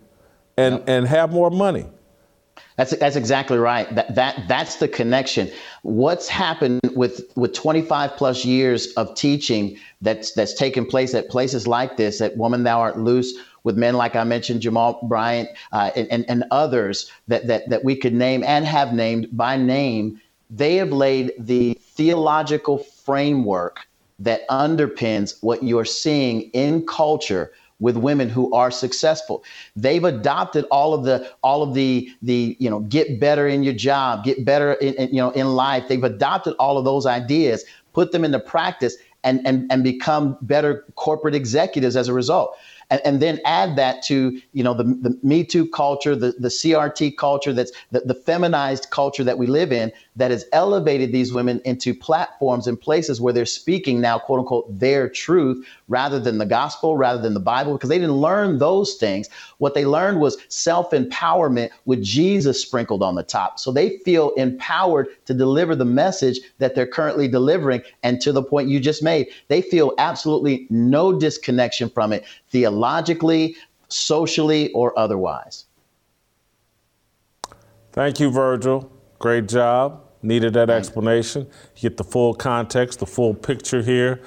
[0.57, 0.89] and, yep.
[0.89, 1.87] and have more money.
[2.77, 3.93] That's that's exactly right.
[3.95, 5.49] That that that's the connection.
[5.83, 11.69] What's happened with with 25 plus years of teaching that's that's taken place at places
[11.69, 13.33] like this, at Woman Thou Art Loose,
[13.65, 17.83] with men like I mentioned, Jamal Bryant uh, and, and, and others that, that that
[17.83, 20.21] we could name and have named by name.
[20.51, 23.89] They have laid the theological framework
[24.21, 29.43] that underpins what you're seeing in culture with women who are successful.
[29.75, 33.75] They've adopted all of the all of the the you know get better in your
[33.75, 35.89] job, get better in, in you know in life.
[35.89, 40.85] They've adopted all of those ideas, put them into practice, and and and become better
[40.95, 42.57] corporate executives as a result
[42.91, 46.49] and, and then add that to you know the, the Me Too culture, the, the
[46.49, 51.33] CRT culture, that's the, the feminized culture that we live in, that has elevated these
[51.33, 56.39] women into platforms and places where they're speaking now, quote unquote, their truth rather than
[56.39, 59.29] the gospel, rather than the Bible, because they didn't learn those things.
[59.59, 63.59] What they learned was self empowerment with Jesus sprinkled on the top.
[63.59, 67.83] So they feel empowered to deliver the message that they're currently delivering.
[68.03, 72.25] And to the point you just made, they feel absolutely no disconnection from it
[72.55, 73.57] theologically,
[73.89, 75.65] socially, or otherwise.
[77.91, 78.93] Thank you, Virgil.
[79.19, 80.05] Great job.
[80.23, 81.49] Needed that explanation.
[81.75, 84.21] Get the full context, the full picture here.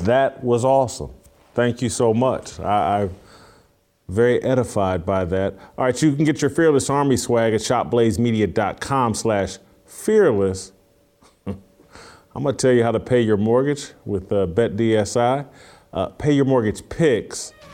[0.00, 1.12] That was awesome.
[1.54, 2.58] Thank you so much.
[2.58, 3.14] I, am
[4.08, 5.54] very edified by that.
[5.78, 10.72] All right, you can get your Fearless Army swag at shopblazemedia.com slash fearless.
[11.46, 15.46] I'm going to tell you how to pay your mortgage with uh, BetDSI.
[15.92, 17.52] Uh, pay your mortgage picks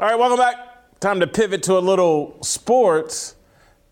[0.00, 1.00] All right, welcome back.
[1.00, 3.34] Time to pivot to a little sports.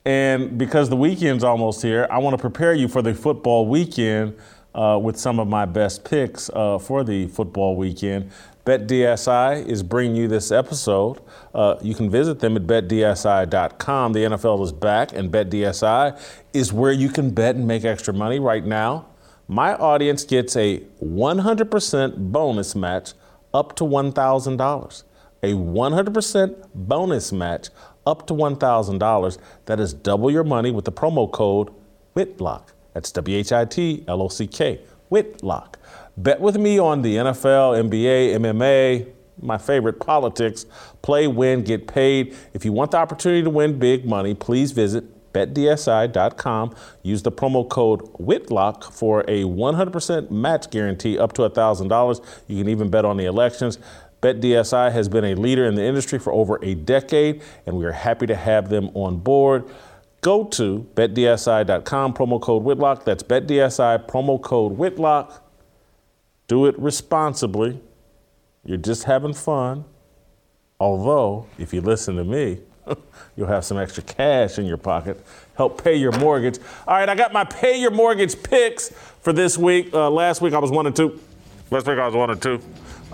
[0.04, 4.36] And because the weekend's almost here, I want to prepare you for the football weekend
[4.72, 8.30] uh, with some of my best picks uh, for the football weekend.
[8.64, 11.20] BetDSI is bringing you this episode.
[11.52, 14.12] Uh, you can visit them at betdsi.com.
[14.12, 16.20] The NFL is back, and BetDSI
[16.52, 19.07] is where you can bet and make extra money right now.
[19.48, 23.14] My audience gets a 100% bonus match
[23.52, 25.02] up to $1,000
[25.47, 27.68] a 100% bonus match
[28.05, 29.38] up to $1,000.
[29.66, 31.70] That is double your money with the promo code
[32.14, 32.72] WHITLOCK.
[32.94, 34.80] That's W H I T L O C K,
[35.11, 35.78] Whitlock.
[36.16, 39.07] Bet with me on the NFL, NBA, MMA,
[39.40, 40.64] my favorite politics.
[41.03, 42.34] Play, win, get paid.
[42.55, 46.74] If you want the opportunity to win big money, please visit betdsi.com.
[47.03, 52.24] Use the promo code Whitlock for a 100% match guarantee up to $1,000.
[52.47, 53.78] You can even bet on the elections.
[54.26, 57.92] BetDSI has been a leader in the industry for over a decade, and we are
[57.92, 59.64] happy to have them on board.
[60.20, 63.04] Go to betdsi.com, promo code Whitlock.
[63.04, 65.48] That's betdsi, promo code Whitlock.
[66.48, 67.80] Do it responsibly.
[68.64, 69.84] You're just having fun.
[70.80, 72.58] Although, if you listen to me,
[73.36, 75.24] you'll have some extra cash in your pocket.
[75.56, 76.58] Help pay your mortgage.
[76.88, 78.88] All right, I got my pay your mortgage picks
[79.20, 79.94] for this week.
[79.94, 81.20] Uh, last week I was one and two.
[81.70, 82.60] Last week I was one and two.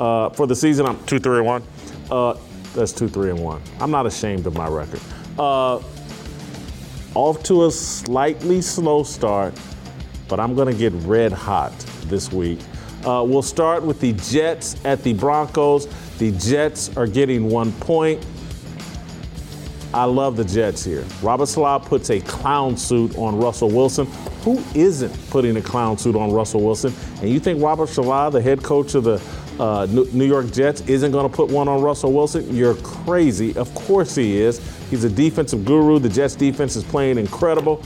[0.02, 1.62] Uh, for the season, I'm two, three, and one.
[2.10, 2.36] Uh,
[2.74, 3.62] that's two, three, and one.
[3.78, 4.98] I'm not ashamed of my record.
[5.38, 5.80] Uh,
[7.14, 9.54] off to a slightly slow start,
[10.26, 11.70] but I'm going to get red hot
[12.06, 12.58] this week.
[13.06, 15.86] Uh, we'll start with the Jets at the Broncos.
[16.18, 18.26] The Jets are getting one point.
[19.94, 21.04] I love the Jets here.
[21.22, 24.06] Robert Saleh puts a clown suit on Russell Wilson.
[24.42, 26.92] Who isn't putting a clown suit on Russell Wilson?
[27.20, 29.22] And you think Robert Saleh, the head coach of the
[29.62, 32.52] uh, New York Jets, isn't going to put one on Russell Wilson?
[32.52, 33.56] You're crazy.
[33.56, 34.58] Of course he is.
[34.90, 36.00] He's a defensive guru.
[36.00, 37.80] The Jets defense is playing incredible.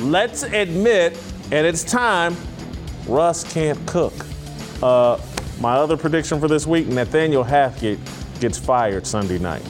[0.00, 1.18] Let's admit,
[1.52, 2.34] and it's time,
[3.06, 4.14] Russ can't cook.
[4.82, 5.20] Uh,
[5.60, 7.98] my other prediction for this week Nathaniel Hackett
[8.40, 9.62] gets fired Sunday night.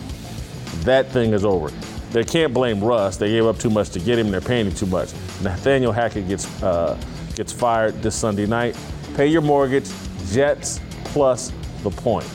[0.83, 1.71] That thing is over.
[2.13, 3.17] They can't blame Russ.
[3.17, 4.31] They gave up too much to get him.
[4.31, 5.13] They're paying him too much.
[5.43, 6.97] Nathaniel Hackett gets uh,
[7.35, 8.79] gets fired this Sunday night.
[9.17, 9.91] Pay your mortgage.
[10.31, 10.81] Jets
[11.11, 11.53] plus
[11.83, 12.29] the point.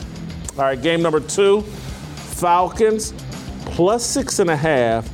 [0.56, 1.62] All right, game number two.
[1.62, 3.12] Falcons
[3.66, 5.08] plus six and a half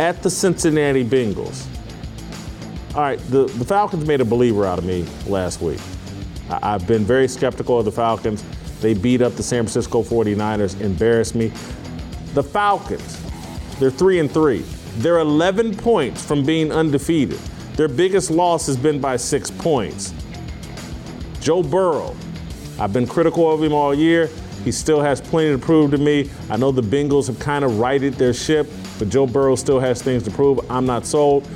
[0.00, 1.66] at the Cincinnati Bengals.
[2.94, 5.80] All right, the, the Falcons made a believer out of me last week.
[6.48, 8.44] I, I've been very skeptical of the Falcons.
[8.80, 11.48] They beat up the San Francisco 49ers, embarrassed me.
[12.34, 13.20] The Falcons,
[13.78, 14.64] they're three and three.
[14.98, 17.38] They're 11 points from being undefeated.
[17.74, 20.14] Their biggest loss has been by six points.
[21.40, 22.14] Joe Burrow,
[22.78, 24.28] I've been critical of him all year.
[24.64, 26.30] He still has plenty to prove to me.
[26.50, 28.66] I know the Bengals have kind of righted their ship,
[28.98, 30.58] but Joe Burrow still has things to prove.
[30.70, 31.46] I'm not sold.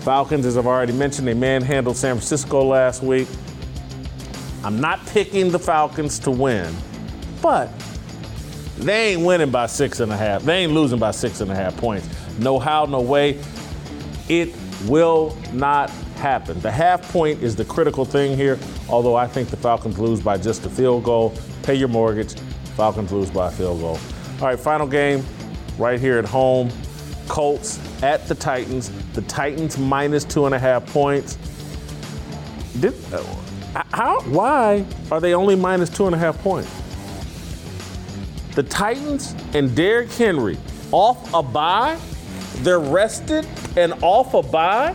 [0.00, 3.26] Falcons, as I've already mentioned, they manhandled San Francisco last week.
[4.62, 6.72] I'm not picking the Falcons to win,
[7.42, 7.70] but
[8.78, 10.42] they ain't winning by six and a half.
[10.42, 12.08] They ain't losing by six and a half points.
[12.38, 13.42] No how, no way.
[14.28, 14.54] It
[14.86, 16.58] will not happen.
[16.60, 18.58] The half point is the critical thing here,
[18.88, 21.34] although I think the Falcons lose by just a field goal.
[21.62, 22.34] Pay your mortgage.
[22.76, 23.98] Falcons lose by a field goal.
[24.40, 25.24] All right, final game
[25.78, 26.70] right here at home.
[27.28, 28.90] Colts at the Titans.
[29.12, 31.36] The Titans minus two and a half points.
[32.80, 33.22] Did, uh,
[33.92, 36.70] how, why are they only minus two and a half points?
[38.54, 40.56] The Titans and Derrick Henry
[40.92, 41.98] off a bye?
[42.58, 43.46] They're rested
[43.76, 44.94] and off a bye?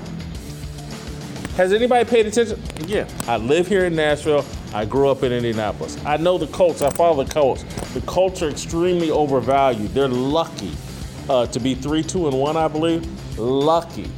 [1.58, 2.62] Has anybody paid attention?
[2.88, 4.46] Yeah, I live here in Nashville.
[4.74, 5.98] I grew up in Indianapolis.
[6.06, 6.82] I know the Colts.
[6.82, 7.64] I follow the Colts.
[7.94, 9.94] The Colts are extremely overvalued.
[9.94, 10.72] They're lucky
[11.30, 13.38] uh, to be 3 2 and 1, I believe.
[13.38, 14.10] Lucky.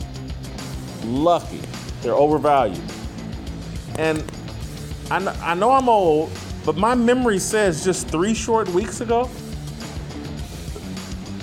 [1.05, 1.61] Lucky.
[2.03, 2.83] They're overvalued.
[3.97, 4.19] And
[5.09, 6.31] I, kn- I know I'm old,
[6.65, 9.27] but my memory says just three short weeks ago,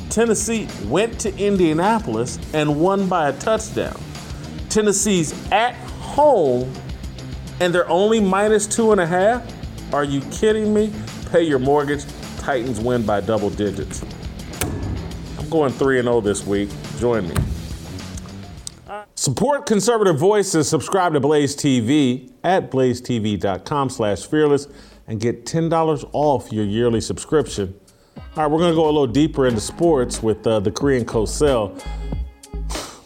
[0.09, 4.01] Tennessee went to Indianapolis and won by a touchdown.
[4.71, 6.73] Tennessee's at home
[7.61, 9.45] and they're only minus two and a half.
[9.93, 10.93] Are you kidding me?
[11.31, 12.05] Pay your mortgage.
[12.39, 14.03] Titans win by double digits.
[15.39, 16.71] I'm going 3 0 this week.
[16.99, 17.35] Join me.
[19.15, 20.69] Support conservative voices.
[20.69, 24.67] Subscribe to Blaze TV at blazetv.com slash fearless
[25.07, 27.79] and get $10 off your yearly subscription.
[28.17, 31.05] All right, we're going to go a little deeper into sports with uh, the Korean
[31.05, 31.85] Cosell.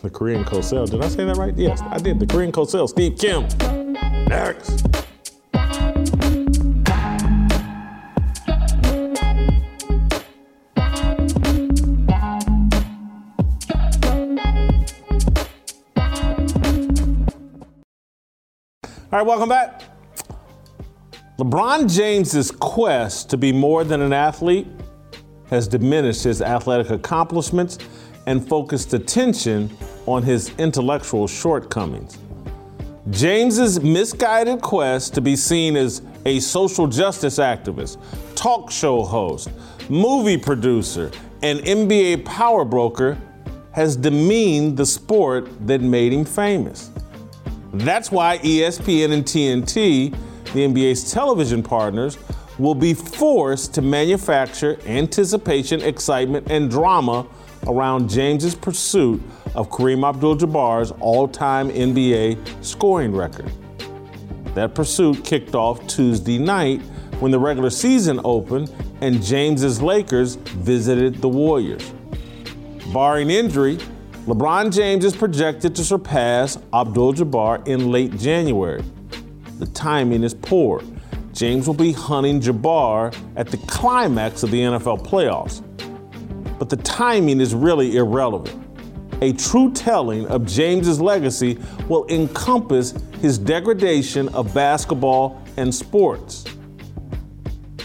[0.05, 0.91] The Korean Cosell.
[0.91, 1.57] Did I say that right?
[1.57, 2.21] Yes, I did.
[2.21, 2.87] The Korean Cosell.
[2.87, 3.49] Steve Kim.
[4.29, 4.85] Next.
[19.11, 19.85] All right, welcome back.
[21.39, 24.67] LeBron James's quest to be more than an athlete
[25.49, 27.79] has diminished his athletic accomplishments
[28.27, 29.75] and focused attention
[30.07, 32.19] on his intellectual shortcomings.
[33.11, 37.99] James's misguided quest to be seen as a social justice activist,
[38.35, 39.51] talk show host,
[39.91, 41.11] movie producer,
[41.43, 43.19] and NBA power broker
[43.73, 46.91] has demeaned the sport that made him famous.
[47.75, 50.13] That's why ESPN and TNT,
[50.53, 52.17] the NBA's television partners,
[52.59, 57.27] will be forced to manufacture anticipation, excitement, and drama
[57.67, 59.23] around James's pursuit
[59.55, 63.51] of Kareem Abdul-Jabbar's all-time NBA scoring record.
[64.55, 66.81] That pursuit kicked off Tuesday night
[67.21, 71.93] when the regular season opened and James's Lakers visited the Warriors.
[72.93, 73.79] Barring injury,
[74.27, 78.85] LeBron James is projected to surpass Abdul Jabbar in late January.
[79.59, 80.83] The timing is poor.
[81.33, 85.64] James will be hunting Jabbar at the climax of the NFL playoffs.
[86.59, 88.61] But the timing is really irrelevant.
[89.23, 96.45] A true telling of James's legacy will encompass his degradation of basketball and sports.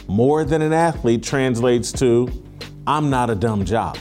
[0.07, 2.30] More than an athlete translates to,
[2.88, 3.97] I'm not a dumb job.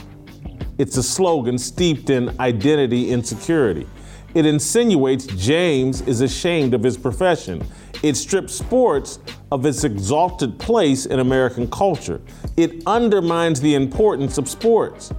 [0.79, 3.87] It's a slogan steeped in identity insecurity.
[4.33, 7.65] It insinuates James is ashamed of his profession.
[8.01, 9.19] It strips sports
[9.51, 12.21] of its exalted place in American culture.
[12.57, 15.13] It undermines the importance of sports.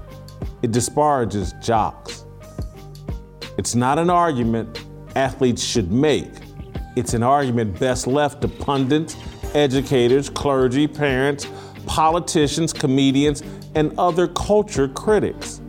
[0.63, 2.25] It disparages jocks.
[3.59, 4.85] It's not an argument
[5.17, 6.31] athletes should make.
[6.97, 9.17] It's an argument best left to pundits,
[9.55, 11.49] educators, clergy, parents,
[11.87, 13.43] politicians, comedians,
[13.75, 15.61] and other culture critics.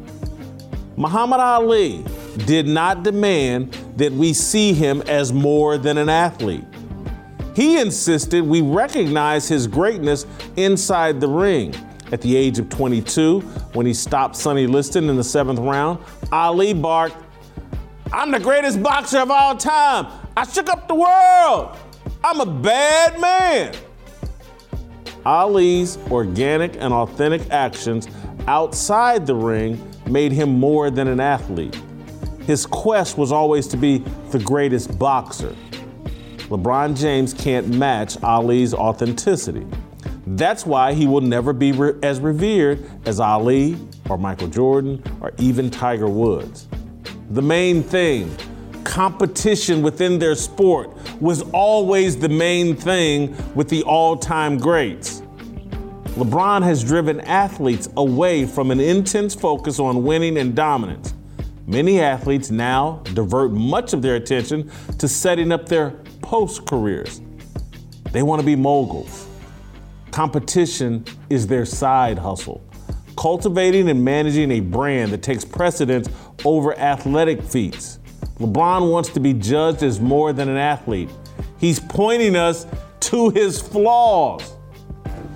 [0.97, 2.03] Muhammad Ali
[2.45, 6.63] did not demand that we see him as more than an athlete.
[7.55, 10.25] He insisted we recognize his greatness
[10.55, 11.75] inside the ring.
[12.11, 13.39] At the age of 22,
[13.73, 15.99] when he stopped Sonny Liston in the seventh round,
[16.31, 17.15] Ali barked,
[18.11, 20.07] I'm the greatest boxer of all time.
[20.35, 21.77] I shook up the world.
[22.23, 23.73] I'm a bad man.
[25.25, 28.07] Ali's organic and authentic actions
[28.47, 31.79] outside the ring made him more than an athlete.
[32.45, 33.99] His quest was always to be
[34.31, 35.55] the greatest boxer.
[36.51, 39.65] LeBron James can't match Ali's authenticity.
[40.27, 43.77] That's why he will never be re- as revered as Ali
[44.09, 46.67] or Michael Jordan or even Tiger Woods.
[47.29, 48.35] The main thing,
[48.83, 50.91] competition within their sport,
[51.21, 55.21] was always the main thing with the all time greats.
[56.17, 61.13] LeBron has driven athletes away from an intense focus on winning and dominance.
[61.65, 65.95] Many athletes now divert much of their attention to setting up their
[66.31, 67.19] post careers.
[68.13, 69.27] They want to be moguls.
[70.11, 72.63] Competition is their side hustle.
[73.17, 76.07] Cultivating and managing a brand that takes precedence
[76.45, 77.99] over athletic feats.
[78.39, 81.09] LeBron wants to be judged as more than an athlete.
[81.57, 82.65] He's pointing us
[83.01, 84.55] to his flaws.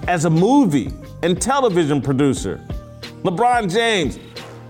[0.07, 0.93] As a movie
[1.23, 2.65] and television producer,
[3.23, 4.17] LeBron James,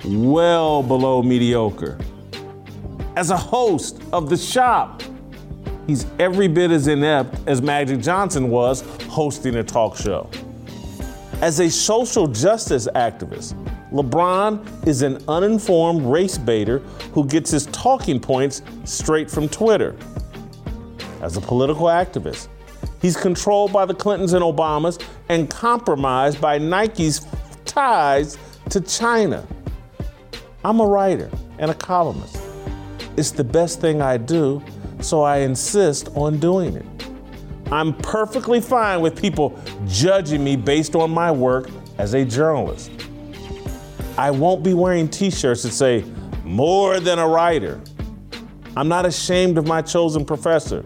[0.04, 2.00] well below mediocre.
[3.16, 5.04] As a host of The Shop,
[5.88, 10.30] he's every bit as inept as Magic Johnson was hosting a talk show.
[11.42, 13.54] As a social justice activist,
[13.92, 16.80] LeBron is an uninformed race baiter
[17.14, 19.96] who gets his talking points straight from Twitter.
[21.22, 22.48] As a political activist,
[23.02, 27.26] he's controlled by the Clintons and Obamas and compromised by Nike's
[27.66, 28.38] ties
[28.70, 29.46] to China.
[30.64, 31.30] I'm a writer
[31.60, 32.42] and a columnist.
[33.18, 34.62] It's the best thing I do,
[35.02, 36.86] so I insist on doing it.
[37.72, 42.92] I'm perfectly fine with people judging me based on my work as a journalist.
[44.18, 46.06] I won't be wearing t shirts that say,
[46.44, 47.82] more than a writer.
[48.78, 50.86] I'm not ashamed of my chosen professor.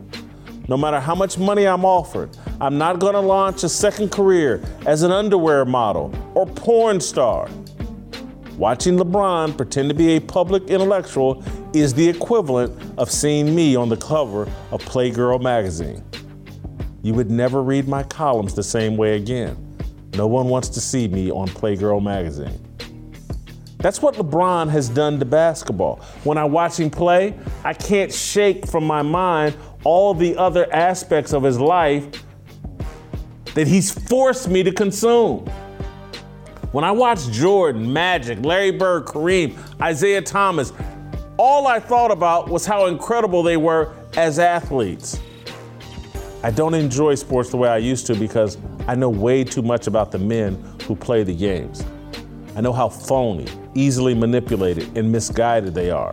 [0.69, 2.29] no matter how much money I'm offered.
[2.61, 7.49] I'm not going to launch a second career as an underwear model or porn star.
[8.55, 11.43] Watching LeBron pretend to be a public intellectual
[11.73, 16.03] is the equivalent of seeing me on the cover of Playgirl magazine.
[17.01, 19.65] You would never read my columns the same way again.
[20.15, 22.65] No one wants to see me on Playgirl magazine.
[23.77, 26.01] That's what LeBron has done to basketball.
[26.25, 29.55] When I watch him play, I can't shake from my mind
[29.85, 32.05] all the other aspects of his life
[33.53, 35.45] that he's forced me to consume.
[36.71, 39.57] When I watch Jordan, Magic, Larry Bird, Kareem,
[39.89, 40.73] Isiah Thomas,
[41.39, 45.21] all I thought about was how incredible they were as athletes.
[46.43, 48.57] I don't enjoy sports the way I used to because
[48.89, 51.85] I know way too much about the men who play the games.
[52.57, 56.11] I know how phony, easily manipulated, and misguided they are.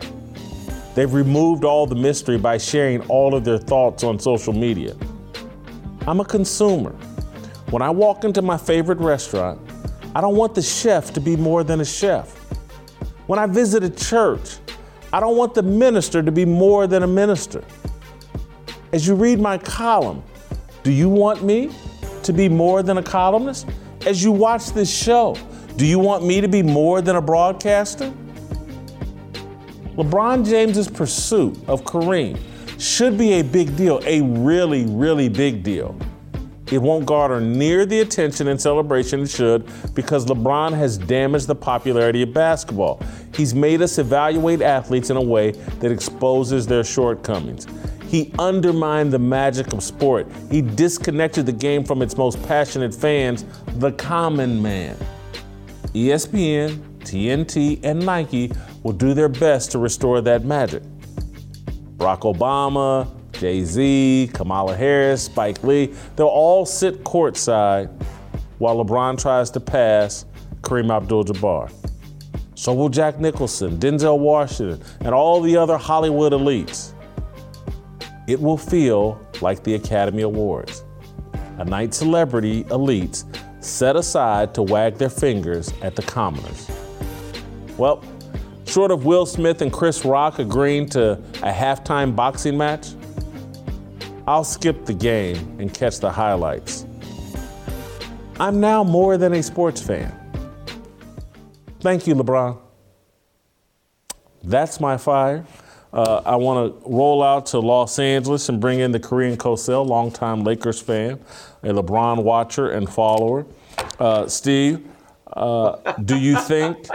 [0.95, 4.95] They've removed all the mystery by sharing all of their thoughts on social media.
[6.07, 6.91] I'm a consumer.
[7.69, 9.59] When I walk into my favorite restaurant,
[10.15, 12.33] I don't want the chef to be more than a chef.
[13.27, 14.59] When I visit a church,
[15.13, 17.63] I don't want the minister to be more than a minister.
[18.91, 20.23] As you read my column,
[20.83, 21.71] do you want me
[22.23, 23.67] to be more than a columnist?
[24.05, 25.37] As you watch this show,
[25.75, 28.13] do you want me to be more than a broadcaster?
[29.95, 32.39] LeBron James's pursuit of Kareem
[32.79, 35.97] should be a big deal, a really, really big deal.
[36.69, 41.55] It won't garner near the attention and celebration it should because LeBron has damaged the
[41.55, 43.01] popularity of basketball.
[43.33, 47.67] He's made us evaluate athletes in a way that exposes their shortcomings.
[48.07, 50.27] He undermined the magic of sport.
[50.49, 53.45] He disconnected the game from its most passionate fans,
[53.75, 54.97] the common man.
[55.93, 58.51] ESPN, TNT, and Nike
[58.83, 60.83] will do their best to restore that magic.
[61.97, 63.09] Barack Obama,
[63.39, 67.89] Jay Z, Kamala Harris, Spike Lee, they'll all sit courtside
[68.57, 70.25] while LeBron tries to pass
[70.61, 71.71] Kareem Abdul Jabbar.
[72.55, 76.93] So will Jack Nicholson, Denzel Washington, and all the other Hollywood elites.
[78.27, 80.83] It will feel like the Academy Awards.
[81.59, 83.25] A night celebrity elites
[83.63, 86.69] set aside to wag their fingers at the commoners.
[87.77, 88.03] Well,
[88.65, 91.13] short of Will Smith and Chris Rock agreeing to
[91.43, 92.89] a halftime boxing match,
[94.27, 96.85] I'll skip the game and catch the highlights.
[98.39, 100.13] I'm now more than a sports fan.
[101.79, 102.59] Thank you, LeBron.
[104.43, 105.45] That's my fire.
[105.93, 109.87] Uh, I want to roll out to Los Angeles and bring in the Korean Cosell,
[109.87, 111.19] longtime Lakers fan,
[111.63, 113.45] a LeBron watcher and follower.
[113.97, 114.85] Uh, Steve,
[115.33, 116.85] uh, do you think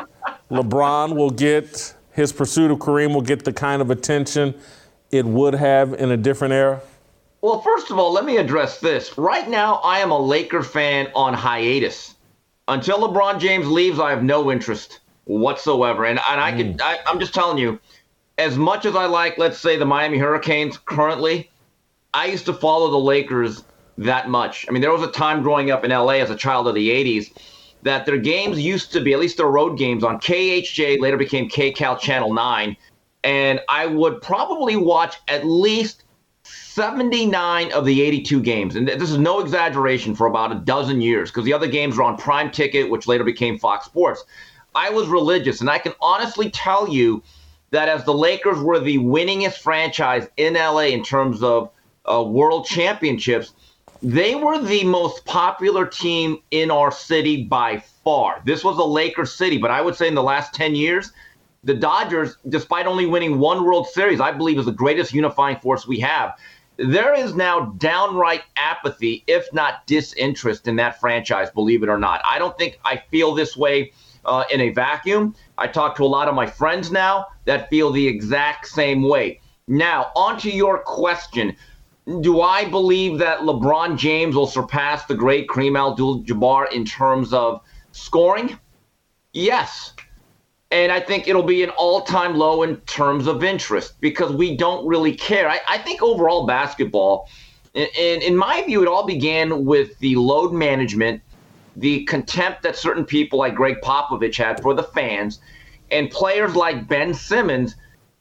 [0.50, 4.54] LeBron will get his pursuit of Kareem will get the kind of attention
[5.10, 6.82] it would have in a different era?
[7.42, 9.18] Well, first of all, let me address this.
[9.18, 12.14] Right now, I am a Laker fan on hiatus.
[12.68, 16.04] Until LeBron James leaves, I have no interest whatsoever.
[16.04, 16.80] And, and I could, mm.
[16.80, 17.80] I, I'm just telling you,
[18.38, 21.50] as much as I like, let's say, the Miami Hurricanes currently,
[22.14, 23.64] I used to follow the Lakers
[23.98, 24.64] that much.
[24.68, 26.90] I mean, there was a time growing up in LA as a child of the
[26.90, 27.36] 80s
[27.82, 31.48] that their games used to be, at least their road games, on KHJ, later became
[31.48, 32.76] KCAL Channel 9.
[33.24, 36.01] And I would probably watch at least
[36.74, 38.76] 79 of the 82 games.
[38.76, 42.02] And this is no exaggeration for about a dozen years because the other games were
[42.02, 44.24] on Prime Ticket, which later became Fox Sports.
[44.74, 47.22] I was religious, and I can honestly tell you
[47.72, 51.70] that as the Lakers were the winningest franchise in LA in terms of
[52.10, 53.52] uh, world championships,
[54.02, 58.40] they were the most popular team in our city by far.
[58.46, 61.12] This was a Lakers city, but I would say in the last 10 years,
[61.64, 65.86] the Dodgers, despite only winning one World Series, I believe is the greatest unifying force
[65.86, 66.36] we have.
[66.82, 72.20] There is now downright apathy, if not disinterest, in that franchise, believe it or not.
[72.28, 73.92] I don't think I feel this way
[74.24, 75.36] uh, in a vacuum.
[75.58, 79.40] I talk to a lot of my friends now that feel the exact same way.
[79.68, 81.54] Now, on to your question.
[82.20, 87.32] Do I believe that LeBron James will surpass the great Kareem Abdul Jabbar in terms
[87.32, 87.60] of
[87.92, 88.58] scoring?
[89.32, 89.94] Yes.
[90.72, 94.56] And I think it'll be an all time low in terms of interest because we
[94.56, 95.48] don't really care.
[95.48, 97.28] I, I think overall basketball,
[97.74, 101.22] and in my view, it all began with the load management
[101.76, 105.40] the contempt that certain people like Gregg Popovich had for the fans,
[105.90, 107.76] and players like Ben Simmons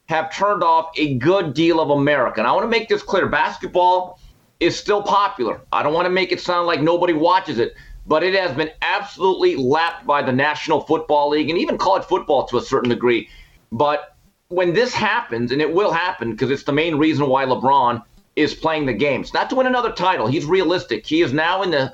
[0.06, 2.39] have turned off a good deal of America.
[2.39, 4.20] And I want to make this clear basketball
[4.60, 5.62] is still popular.
[5.72, 7.74] I don't want to make it sound like nobody watches it,
[8.06, 12.45] but it has been absolutely lapped by the National Football League and even college football
[12.47, 13.30] to a certain degree.
[13.72, 14.16] But
[14.49, 18.04] when this happens, and it will happen because it's the main reason why LeBron
[18.36, 20.28] is playing the games, not to win another title.
[20.28, 21.06] He's realistic.
[21.06, 21.93] He is now in the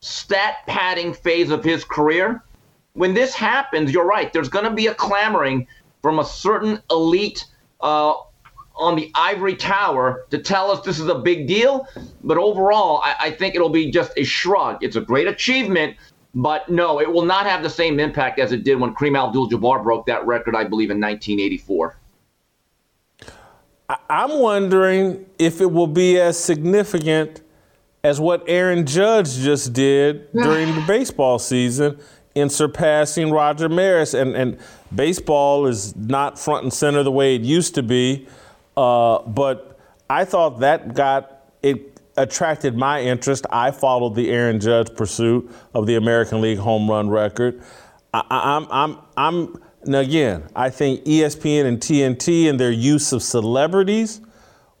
[0.00, 2.42] stat padding phase of his career.
[2.94, 4.32] When this happens, you're right.
[4.32, 5.66] There's going to be a clamoring
[6.02, 7.46] from a certain elite
[7.80, 8.14] uh,
[8.82, 11.86] on the ivory tower to tell us this is a big deal.
[12.22, 14.82] But overall, I, I think it'll be just a shrug.
[14.82, 15.96] It's a great achievement,
[16.34, 19.82] but no, it will not have the same impact as it did when Kareem Abdul-Jabbar
[19.82, 21.96] broke that record, I believe, in 1984.
[24.08, 27.42] I'm wondering if it will be as significant
[28.04, 31.98] as what Aaron Judge just did during the baseball season
[32.34, 34.14] in surpassing Roger Maris.
[34.14, 34.58] And, and
[34.94, 38.26] baseball is not front and center the way it used to be.
[38.76, 43.46] Uh, but I thought that got it attracted my interest.
[43.50, 47.62] I followed the Aaron Judge pursuit of the American League home run record.
[48.12, 53.22] I, I'm, I'm, I'm, now again, I think ESPN and TNT and their use of
[53.22, 54.20] celebrities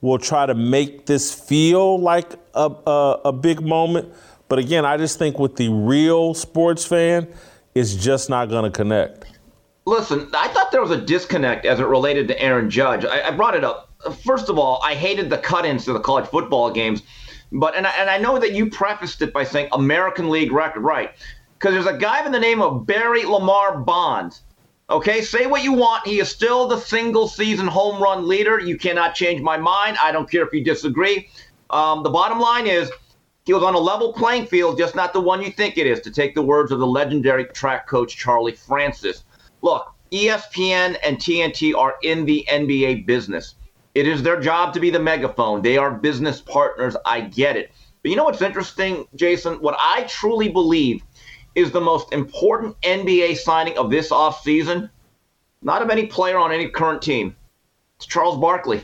[0.00, 4.12] will try to make this feel like a, a, a big moment.
[4.48, 7.32] But again, I just think with the real sports fan,
[7.74, 9.24] it's just not going to connect.
[9.84, 13.04] Listen, I thought there was a disconnect as it related to Aaron Judge.
[13.04, 13.90] I, I brought it up.
[14.24, 17.02] First of all, I hated the cut-ins to the college football games,
[17.50, 20.80] but and I, and I know that you prefaced it by saying American League record,
[20.80, 21.12] right?
[21.58, 24.42] Because there's a guy by the name of Barry Lamar Bonds.
[24.90, 26.06] Okay, say what you want.
[26.06, 28.60] He is still the single season home run leader.
[28.60, 29.96] You cannot change my mind.
[30.02, 31.28] I don't care if you disagree.
[31.70, 32.90] Um, the bottom line is
[33.46, 36.00] he was on a level playing field, just not the one you think it is,
[36.00, 39.24] to take the words of the legendary track coach Charlie Francis.
[39.62, 43.54] Look, ESPN and TNT are in the NBA business.
[43.94, 45.62] It is their job to be the megaphone.
[45.62, 46.96] They are business partners.
[47.06, 47.72] I get it.
[48.02, 49.54] But you know what's interesting, Jason?
[49.54, 51.02] What I truly believe
[51.54, 54.90] is the most important NBA signing of this offseason,
[55.62, 57.36] not of any player on any current team.
[57.96, 58.82] It's Charles Barkley.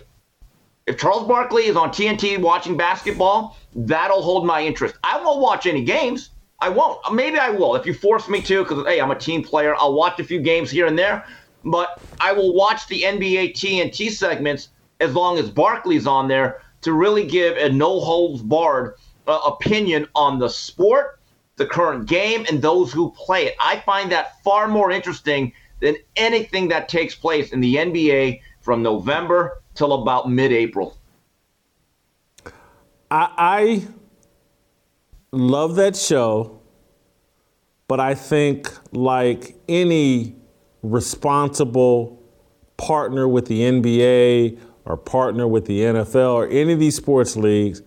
[0.87, 4.95] If Charles Barkley is on TNT watching basketball, that'll hold my interest.
[5.03, 6.31] I won't watch any games.
[6.61, 7.01] I won't.
[7.13, 9.75] Maybe I will if you force me to, because hey, I'm a team player.
[9.77, 11.25] I'll watch a few games here and there,
[11.65, 16.93] but I will watch the NBA TNT segments as long as Barkley's on there to
[16.93, 18.95] really give a no holds barred
[19.27, 21.21] uh, opinion on the sport,
[21.57, 23.55] the current game, and those who play it.
[23.61, 28.83] I find that far more interesting than anything that takes place in the NBA from
[28.83, 30.97] November till about mid April.
[33.11, 33.89] I, I
[35.33, 36.61] love that show,
[37.87, 40.37] but I think, like any
[40.83, 42.23] responsible
[42.77, 47.83] partner with the NBA or partner with the NFL or any of these sports leagues,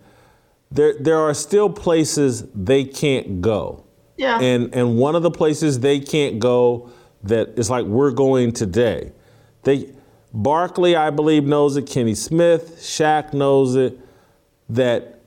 [0.70, 3.84] there, there are still places they can't go.
[4.16, 4.40] Yeah.
[4.40, 6.90] And, and one of the places they can't go
[7.24, 9.12] that is like we're going today.
[9.62, 9.90] They,
[10.32, 11.86] Barkley, I believe, knows it.
[11.86, 13.98] Kenny Smith, Shaq knows it.
[14.68, 15.20] That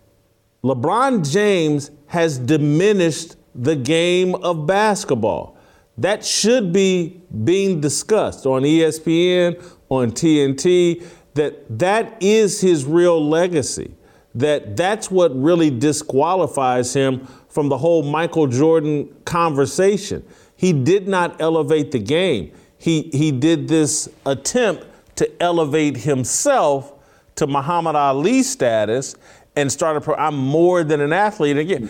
[0.63, 5.57] LeBron James has diminished the game of basketball.
[5.97, 13.95] That should be being discussed on ESPN, on TNT, that that is his real legacy.
[14.33, 20.25] That that's what really disqualifies him from the whole Michael Jordan conversation.
[20.57, 22.51] He did not elevate the game.
[22.77, 24.85] He he did this attempt
[25.15, 26.93] to elevate himself
[27.35, 29.15] to Muhammad Ali status
[29.55, 30.01] and started.
[30.01, 31.57] Pro- I'm more than an athlete.
[31.57, 31.89] Again,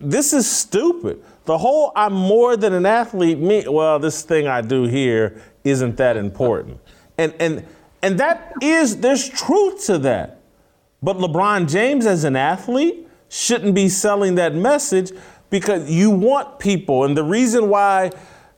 [0.00, 1.22] this is stupid.
[1.44, 3.66] The whole "I'm more than an athlete" me.
[3.68, 6.80] Well, this thing I do here isn't that important,
[7.18, 7.66] and and
[8.02, 10.40] and that is there's truth to that.
[11.02, 15.12] But LeBron James, as an athlete, shouldn't be selling that message
[15.50, 18.10] because you want people, and the reason why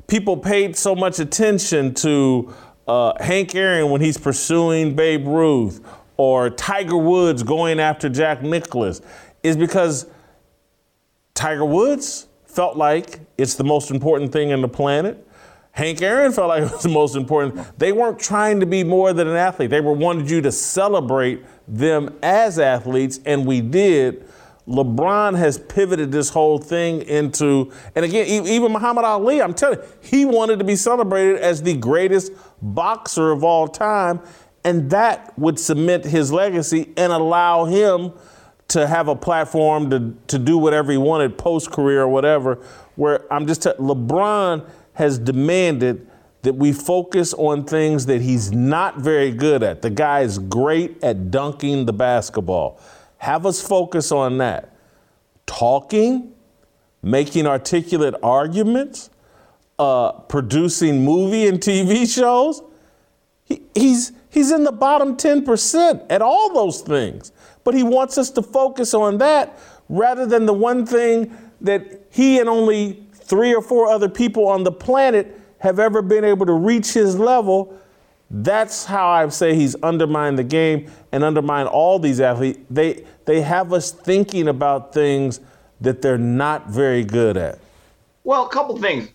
[0.06, 2.54] people paid so much attention to
[2.86, 5.84] uh, Hank Aaron when he's pursuing Babe Ruth
[6.18, 9.00] or Tiger Woods going after Jack Nicklaus
[9.42, 10.06] is because
[11.32, 15.24] Tiger Woods felt like it's the most important thing in the planet.
[15.70, 17.78] Hank Aaron felt like it was the most important.
[17.78, 19.70] They weren't trying to be more than an athlete.
[19.70, 24.28] They were wanted you to celebrate them as athletes, and we did.
[24.66, 29.84] LeBron has pivoted this whole thing into, and again, even Muhammad Ali, I'm telling you,
[30.02, 34.20] he wanted to be celebrated as the greatest boxer of all time,
[34.64, 38.12] and that would cement his legacy and allow him
[38.68, 42.56] to have a platform to, to do whatever he wanted post career or whatever.
[42.96, 46.06] Where I'm just, t- LeBron has demanded
[46.42, 49.82] that we focus on things that he's not very good at.
[49.82, 52.80] The guy is great at dunking the basketball.
[53.18, 54.74] Have us focus on that.
[55.46, 56.32] Talking,
[57.02, 59.11] making articulate arguments,
[59.78, 62.62] uh, producing movie and TV shows.
[63.44, 67.32] He, he's, he's in the bottom 10% at all those things.
[67.64, 69.58] but he wants us to focus on that
[69.88, 74.64] rather than the one thing that he and only three or four other people on
[74.64, 77.76] the planet have ever been able to reach his level.
[78.30, 82.58] That's how I say he's undermined the game and undermined all these athletes.
[82.70, 85.40] They they have us thinking about things
[85.80, 87.58] that they're not very good at.
[88.28, 89.08] Well, a couple things.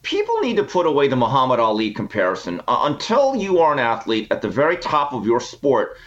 [0.00, 2.62] People need to put away the Muhammad Ali comparison.
[2.66, 5.98] Uh, until you are an athlete at the very top of your sport,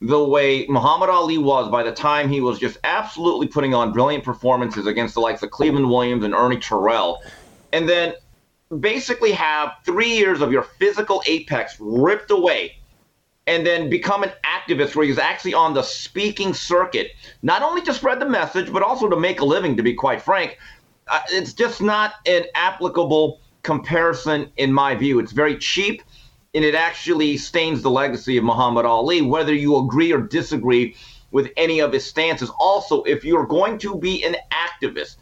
[0.00, 4.22] the way Muhammad Ali was by the time he was just absolutely putting on brilliant
[4.22, 7.20] performances against the likes of Cleveland Williams and Ernie Terrell,
[7.72, 8.14] and then
[8.78, 12.78] basically have three years of your physical apex ripped away
[13.48, 17.94] and then become an activist where he's actually on the speaking circuit, not only to
[17.94, 20.58] spread the message, but also to make a living, to be quite frank.
[21.30, 25.18] It's just not an applicable comparison in my view.
[25.18, 26.02] It's very cheap
[26.54, 30.96] and it actually stains the legacy of Muhammad Ali, whether you agree or disagree
[31.30, 32.50] with any of his stances.
[32.58, 35.16] Also, if you're going to be an activist,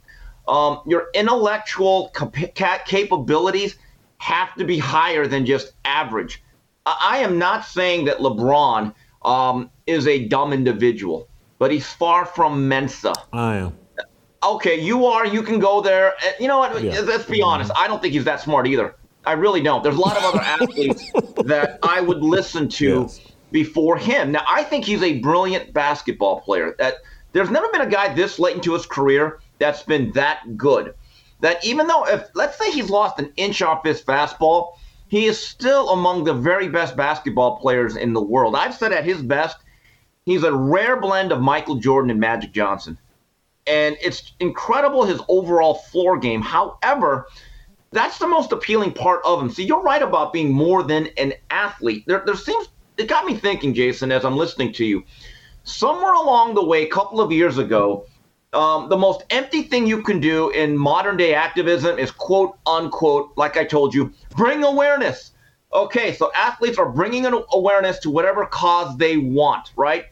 [0.47, 3.76] um, your intellectual cap- capabilities
[4.18, 6.43] have to be higher than just average.
[6.87, 11.28] I am not saying that LeBron um, is a dumb individual,
[11.59, 13.12] but he's far from Mensa.
[13.32, 13.76] I am.
[14.43, 15.26] Okay, you are.
[15.26, 16.14] You can go there.
[16.14, 16.82] Uh, you know what?
[16.82, 17.01] Yeah.
[17.01, 17.49] Let's be mm-hmm.
[17.49, 17.70] honest.
[17.76, 18.95] I don't think he's that smart either.
[19.24, 19.82] I really don't.
[19.82, 21.11] There's a lot of other athletes
[21.45, 23.20] that I would listen to yes.
[23.51, 24.32] before him.
[24.32, 26.74] Now, I think he's a brilliant basketball player.
[26.78, 26.97] That
[27.32, 30.95] there's never been a guy this late into his career that's been that good.
[31.41, 34.74] That even though, if let's say he's lost an inch off his fastball,
[35.09, 38.55] he is still among the very best basketball players in the world.
[38.55, 39.59] I've said at his best,
[40.24, 42.99] he's a rare blend of Michael Jordan and Magic Johnson.
[43.66, 46.40] And it's incredible his overall floor game.
[46.40, 47.26] However,
[47.92, 49.50] that's the most appealing part of him.
[49.50, 52.04] See, you're right about being more than an athlete.
[52.06, 55.04] There, there seems it got me thinking, Jason, as I'm listening to you.
[55.64, 58.06] Somewhere along the way, a couple of years ago,
[58.52, 63.32] um, the most empty thing you can do in modern day activism is quote unquote,
[63.36, 65.32] like I told you, bring awareness.
[65.72, 70.06] Okay, so athletes are bringing an awareness to whatever cause they want, right?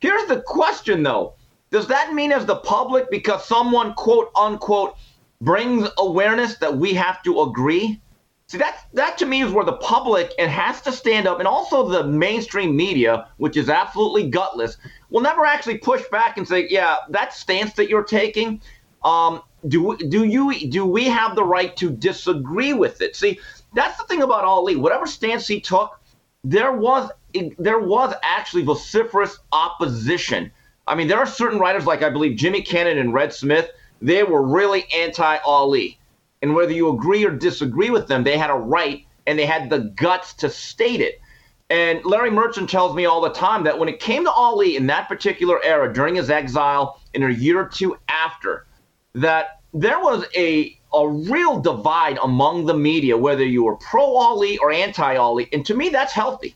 [0.00, 1.35] Here's the question though
[1.70, 4.96] Does that mean as the public, because someone quote unquote
[5.40, 8.00] brings awareness, that we have to agree?
[8.48, 11.48] See, that, that to me is where the public and has to stand up, and
[11.48, 14.76] also the mainstream media, which is absolutely gutless,
[15.10, 18.60] will never actually push back and say, "Yeah, that stance that you're taking,
[19.02, 23.40] um, do do you do we have the right to disagree with it?" See,
[23.74, 24.76] that's the thing about Ali.
[24.76, 25.98] Whatever stance he took,
[26.44, 27.10] there was
[27.58, 30.52] there was actually vociferous opposition.
[30.86, 33.70] I mean, there are certain writers like I believe Jimmy Cannon and Red Smith.
[34.00, 35.98] They were really anti-Ali
[36.42, 39.70] and whether you agree or disagree with them, they had a right and they had
[39.70, 41.20] the guts to state it.
[41.68, 44.86] And Larry Merchant tells me all the time that when it came to Ali in
[44.86, 48.66] that particular era, during his exile, in a year or two after,
[49.14, 54.56] that there was a a real divide among the media, whether you were pro Ali
[54.58, 55.48] or anti Ali.
[55.52, 56.54] And to me, that's healthy.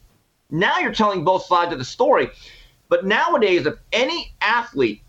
[0.51, 2.31] Now you're telling both sides of the story.
[2.91, 5.03] But nowadays, if any athlete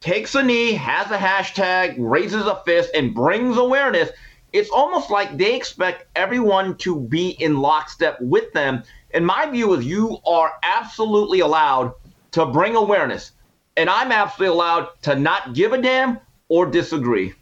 [0.00, 4.10] takes a knee, has a hashtag, raises a fist, and brings awareness,
[4.52, 8.84] it's almost like they expect everyone to be in lockstep with them.
[9.10, 11.92] And my view is you are absolutely allowed
[12.30, 13.32] to bring awareness.
[13.76, 17.34] And I'm absolutely allowed to not give a damn or disagree.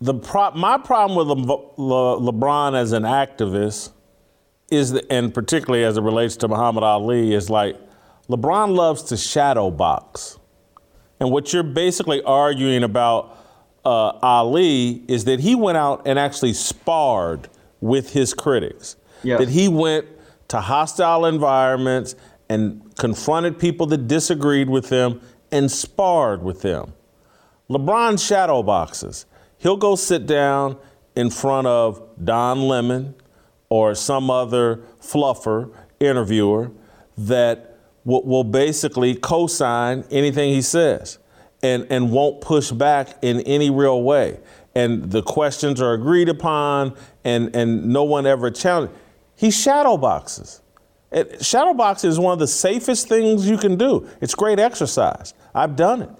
[0.00, 3.90] The pro- my problem with Le- Le- LeBron as an activist
[4.70, 7.76] is, the, and particularly as it relates to Muhammad Ali, is like
[8.28, 10.38] LeBron loves to shadow box.
[11.20, 13.36] And what you're basically arguing about
[13.84, 17.48] uh, Ali is that he went out and actually sparred
[17.80, 18.96] with his critics.
[19.22, 19.40] Yes.
[19.40, 20.06] That he went
[20.48, 22.14] to hostile environments
[22.48, 26.92] and confronted people that disagreed with him and sparred with them.
[27.70, 29.26] LeBron shadow boxes.
[29.58, 30.78] He'll go sit down
[31.16, 33.14] in front of Don Lemon
[33.70, 35.70] or some other fluffer
[36.00, 36.70] interviewer
[37.16, 41.18] that will, will basically co sign anything he says
[41.62, 44.38] and, and won't push back in any real way.
[44.74, 48.96] And the questions are agreed upon and, and no one ever challenges.
[49.34, 50.62] He shadow boxes.
[51.10, 54.08] It, shadow boxing is one of the safest things you can do.
[54.20, 55.34] It's great exercise.
[55.54, 56.10] I've done it.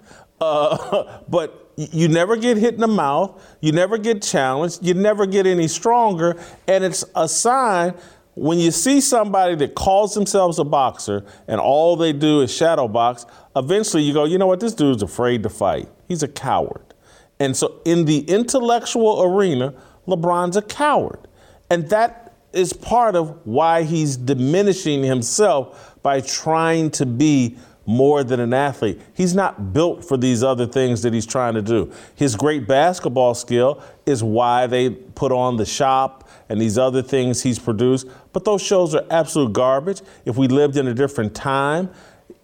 [0.40, 5.26] Uh, but you never get hit in the mouth, you never get challenged, you never
[5.26, 6.36] get any stronger,
[6.66, 7.94] and it's a sign
[8.34, 12.86] when you see somebody that calls themselves a boxer and all they do is shadow
[12.86, 13.26] box,
[13.56, 15.88] eventually you go, you know what, this dude's afraid to fight.
[16.06, 16.94] He's a coward.
[17.40, 19.74] And so in the intellectual arena,
[20.06, 21.26] LeBron's a coward.
[21.68, 27.56] And that is part of why he's diminishing himself by trying to be
[27.88, 29.00] more than an athlete.
[29.14, 31.90] He's not built for these other things that he's trying to do.
[32.14, 37.42] His great basketball skill is why they put on the shop and these other things
[37.42, 38.06] he's produced.
[38.34, 40.02] But those shows are absolute garbage.
[40.26, 41.88] If we lived in a different time,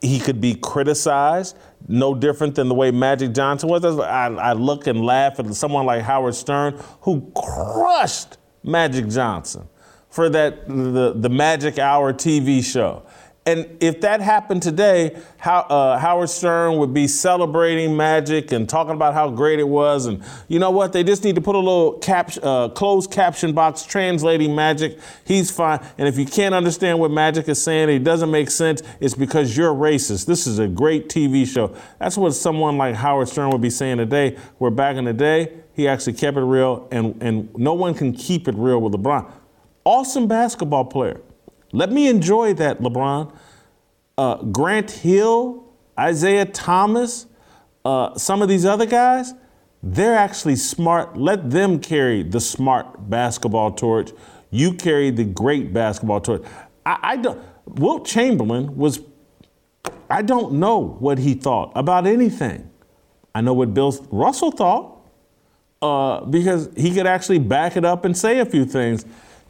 [0.01, 1.59] he could be criticized,
[1.89, 3.85] no different than the way Magic Johnson was.
[3.85, 9.69] I, I look and laugh at someone like Howard Stern, who crushed Magic Johnson
[10.09, 13.03] for that the, the Magic Hour TV show.
[13.47, 18.95] And if that happened today, how, uh, Howard Stern would be celebrating Magic and talking
[18.95, 20.07] about how great it was.
[20.07, 20.95] And you know what?
[20.95, 24.99] They just need to put a little cap, uh, closed caption box translating Magic.
[25.27, 25.81] He's fine.
[25.99, 28.83] And if you can't understand what Magic is saying, it doesn't make sense.
[28.99, 30.25] It's because you're racist.
[30.25, 31.77] This is a great TV show.
[31.99, 34.39] That's what someone like Howard Stern would be saying today.
[34.57, 38.13] Where back in the day, he actually kept it real, and and no one can
[38.13, 39.31] keep it real with LeBron.
[39.85, 41.21] Awesome basketball player.
[41.75, 43.35] Let me enjoy that, LeBron.
[44.17, 45.65] Uh, Grant Hill,
[46.01, 47.27] Isiah Thomas,
[47.85, 49.35] uh, some of these other guys,
[49.83, 51.17] they're actually smart.
[51.17, 54.13] Let them carry the smart basketball torch.
[54.51, 56.45] You carry the great basketball torch.
[56.87, 57.43] I, I don't.
[57.67, 59.01] Wilt Chamberlain was.
[60.09, 62.71] I don't know what he thought about anything.
[63.35, 64.97] I know what Bill Russell thought
[65.83, 69.05] uh, because he could actually back it up and say a few things.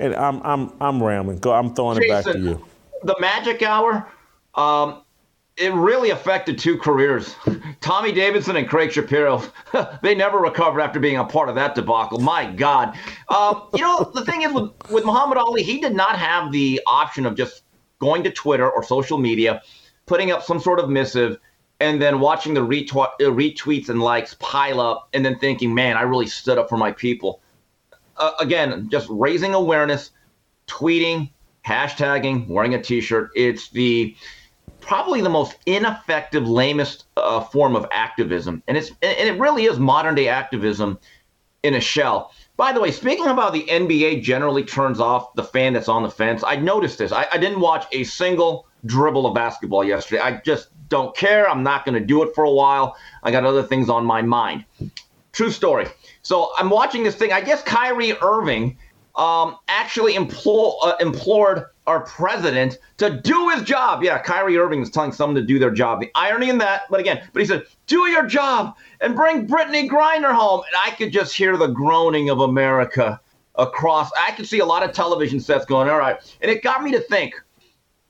[0.05, 1.39] And I'm I'm I'm rambling.
[1.39, 1.55] Go.
[1.55, 2.65] I'm throwing Jason, it back to you.
[3.05, 4.07] The Magic Hour,
[4.55, 5.03] um,
[5.57, 7.35] it really affected two careers.
[7.81, 9.43] Tommy Davidson and Craig Shapiro.
[10.03, 12.19] they never recovered after being a part of that debacle.
[12.19, 12.99] My God.
[13.29, 16.83] Um, you know, the thing is with with Muhammad Ali, he did not have the
[16.87, 17.63] option of just
[17.99, 19.63] going to Twitter or social media,
[20.05, 21.39] putting up some sort of missive.
[21.81, 25.97] And then watching the retweet, uh, retweets and likes pile up, and then thinking, "Man,
[25.97, 27.41] I really stood up for my people."
[28.17, 30.11] Uh, again, just raising awareness,
[30.67, 31.31] tweeting,
[31.67, 33.31] hashtagging, wearing a T-shirt.
[33.35, 34.17] It's the
[34.81, 39.79] probably the most ineffective, lamest uh, form of activism, and it's and it really is
[39.79, 40.99] modern day activism
[41.63, 42.33] in a shell.
[42.57, 46.11] By the way, speaking about the NBA generally turns off the fan that's on the
[46.11, 47.11] fence, I noticed this.
[47.11, 50.21] I, I didn't watch a single dribble of basketball yesterday.
[50.21, 51.51] I just don't care.
[51.51, 52.97] I'm not going to do it for a while.
[53.23, 54.65] I got other things on my mind.
[55.33, 55.89] True story.
[56.25, 57.33] So I'm watching this thing.
[57.33, 58.79] I guess Kyrie Irving
[59.15, 64.03] um, actually implore, uh, implored our president to do his job.
[64.03, 66.01] Yeah, Kyrie Irving is telling someone to do their job.
[66.01, 69.89] The irony in that, but again, but he said, do your job and bring Brittney
[69.89, 70.63] Griner home.
[70.67, 73.21] And I could just hear the groaning of America
[73.57, 74.11] across.
[74.19, 76.17] I could see a lot of television sets going, all right.
[76.41, 77.35] And it got me to think.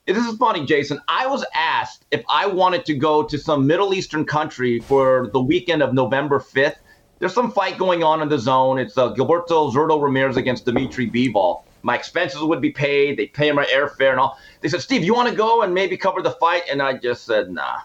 [0.07, 1.01] This is funny, Jason.
[1.09, 5.41] I was asked if I wanted to go to some Middle Eastern country for the
[5.41, 6.77] weekend of November 5th
[7.25, 8.79] there's some fight going on in the zone.
[8.79, 11.63] It's uh, Gilberto Zurdo Ramirez against Dmitry Bivol.
[11.83, 13.17] My expenses would be paid.
[13.17, 14.39] They pay my airfare and all.
[14.61, 16.65] They said, Steve, you want to go and maybe cover the fight?
[16.71, 17.79] And I just said, nah.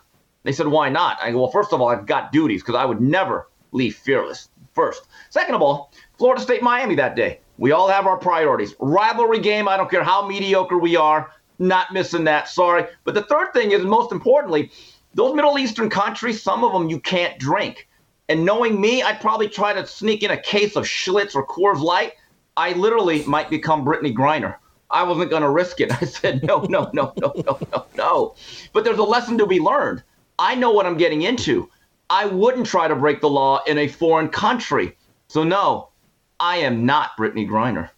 [0.44, 1.20] They said, why not?
[1.22, 4.49] I go, well, first of all, I've got duties because I would never leave fearless.
[4.74, 5.07] First.
[5.30, 7.40] Second of all, Florida State Miami that day.
[7.57, 8.76] We all have our priorities.
[8.82, 12.49] Rivalry game, I don't care how mediocre we are, not missing that.
[12.49, 12.88] Sorry.
[13.06, 14.70] But the third thing is, most importantly,
[15.14, 17.88] those Middle Eastern countries, some of them you can't drink.
[18.30, 21.81] And knowing me, I'd probably try to sneak in a case of Schlitz or Coors
[21.81, 22.14] Light.
[22.56, 24.56] I literally might become Brittney Griner.
[24.91, 25.91] I wasn't going to risk it.
[26.01, 28.35] I said, no, no, no, no, no, no, no.
[28.72, 30.03] But there's a lesson to be learned.
[30.38, 31.69] I know what I'm getting into.
[32.10, 34.95] I wouldn't try to break the law in a foreign country.
[35.27, 35.89] So, no,
[36.39, 37.89] I am not Brittney Griner.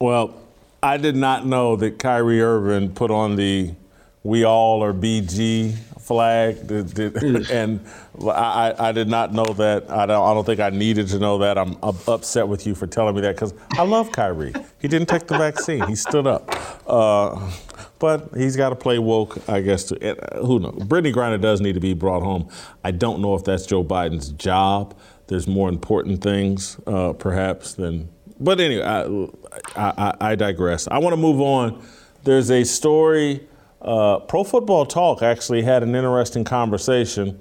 [0.00, 0.34] Well,
[0.82, 3.74] I did not know that Kyrie Irving put on the
[4.22, 6.70] "We all are BG" flag,
[7.50, 7.80] and
[8.28, 9.90] I, I did not know that.
[9.90, 11.56] I don't, I don't think I needed to know that.
[11.56, 14.52] I'm upset with you for telling me that because I love Kyrie.
[14.80, 15.86] He didn't take the vaccine.
[15.86, 16.54] He stood up.
[16.86, 17.50] Uh,
[17.98, 19.84] but he's got to play woke, I guess.
[19.84, 19.96] To,
[20.36, 20.74] uh, who knows?
[20.74, 22.50] Brittney Griner does need to be brought home.
[22.84, 24.94] I don't know if that's Joe Biden's job.
[25.28, 28.10] There's more important things, uh, perhaps, than.
[28.38, 29.30] But anyway, I,
[29.74, 30.86] I, I digress.
[30.86, 31.82] I want to move on.
[32.24, 33.48] There's a story
[33.84, 37.40] uh, Pro Football Talk actually had an interesting conversation.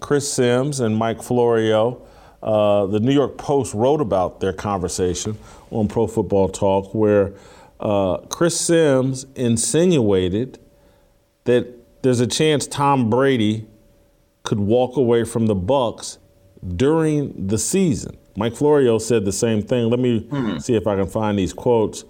[0.00, 2.02] Chris Simms and Mike Florio,
[2.42, 5.38] uh, the New York Post wrote about their conversation
[5.70, 7.34] on Pro Football Talk, where
[7.80, 10.58] uh, Chris Simms insinuated
[11.44, 11.66] that
[12.02, 13.66] there's a chance Tom Brady
[14.42, 16.18] could walk away from the Bucs
[16.76, 18.16] during the season.
[18.36, 19.90] Mike Florio said the same thing.
[19.90, 20.58] Let me mm-hmm.
[20.58, 22.04] see if I can find these quotes.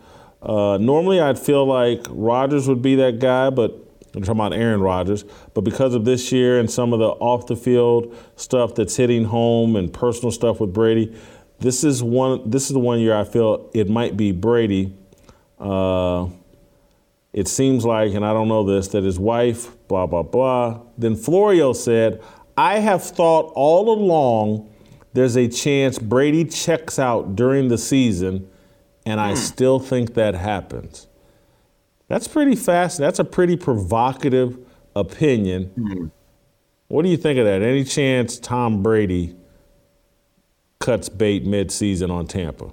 [0.44, 3.72] Uh, normally, I'd feel like Rodgers would be that guy, but
[4.14, 5.24] I'm talking about Aaron Rodgers.
[5.54, 9.24] But because of this year and some of the off the field stuff that's hitting
[9.24, 11.16] home and personal stuff with Brady,
[11.60, 12.48] this is one.
[12.48, 14.94] This is the one year I feel it might be Brady.
[15.58, 16.28] Uh,
[17.32, 20.80] it seems like, and I don't know this, that his wife, blah blah blah.
[20.98, 22.22] Then Florio said,
[22.56, 24.70] "I have thought all along
[25.14, 28.50] there's a chance Brady checks out during the season,
[29.06, 29.36] and I hmm.
[29.36, 31.06] still think that happens."
[32.08, 32.98] That's pretty fast.
[32.98, 34.58] That's a pretty provocative
[34.94, 35.64] opinion.
[35.74, 36.06] Hmm.
[36.88, 37.62] What do you think of that?
[37.62, 39.34] Any chance Tom Brady
[40.80, 42.72] cuts bait mid-season on Tampa?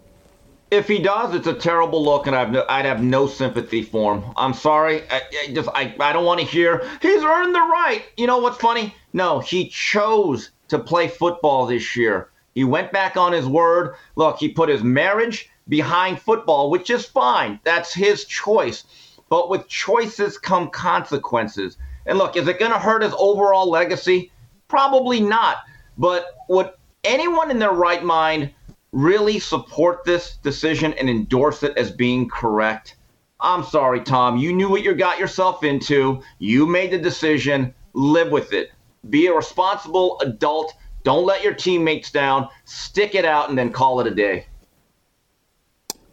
[0.69, 4.15] If he does, it's a terrible look, and I've no, I'd have no sympathy for
[4.15, 4.33] him.
[4.37, 5.03] I'm sorry.
[5.09, 8.03] I, I just I, I don't want to hear he's earned the right.
[8.15, 8.95] You know what's funny?
[9.11, 12.29] No, he chose to play football this year.
[12.55, 13.95] He went back on his word.
[14.15, 17.57] Look, he put his marriage behind football, which is fine.
[17.63, 18.83] That's his choice.
[19.29, 21.77] But with choices come consequences.
[22.05, 24.33] And look, is it going to hurt his overall legacy?
[24.67, 25.59] Probably not.
[25.97, 26.71] But would
[27.05, 28.51] anyone in their right mind
[28.91, 32.97] really support this decision and endorse it as being correct?
[33.39, 34.35] I'm sorry, Tom.
[34.35, 36.21] You knew what you got yourself into.
[36.39, 37.73] You made the decision.
[37.93, 38.71] Live with it.
[39.09, 40.73] Be a responsible adult.
[41.03, 42.49] Don't let your teammates down.
[42.65, 44.47] Stick it out and then call it a day.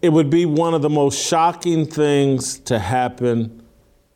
[0.00, 3.62] It would be one of the most shocking things to happen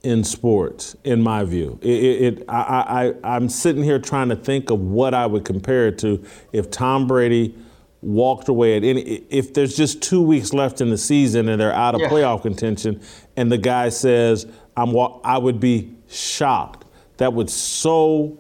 [0.02, 1.78] in sports, in my view.
[1.80, 5.44] It, it, it I, I, I'm sitting here trying to think of what I would
[5.44, 7.54] compare it to if Tom Brady
[8.00, 9.00] walked away at any.
[9.30, 12.08] If there's just two weeks left in the season and they're out of Yeah.
[12.08, 13.00] playoff contention,
[13.36, 14.46] and the guy says,
[14.76, 16.84] "I'm," I would be shocked.
[17.18, 18.38] That would so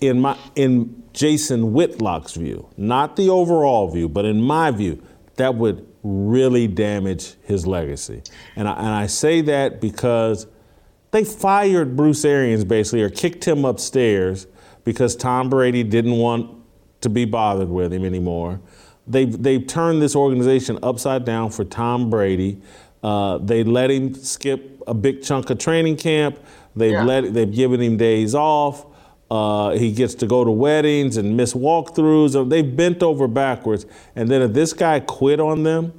[0.00, 5.02] in my in Jason Whitlock's view, not the overall view, but in my view,
[5.36, 8.22] that would really damage his legacy.
[8.56, 10.46] And I, and I say that because
[11.10, 14.46] they fired Bruce Arians basically or kicked him upstairs
[14.84, 16.50] because Tom Brady didn't want
[17.02, 18.60] to be bothered with him anymore.
[19.06, 22.60] They've, they've turned this organization upside down for Tom Brady.
[23.02, 26.38] Uh, they let him skip a big chunk of training camp.
[26.74, 27.04] They've Yeah.
[27.04, 28.86] let they've given him days off.
[29.30, 32.48] Uh, he gets to go to weddings and miss walkthroughs.
[32.48, 33.84] They've bent over backwards.
[34.16, 35.92] And then if this guy quit on them,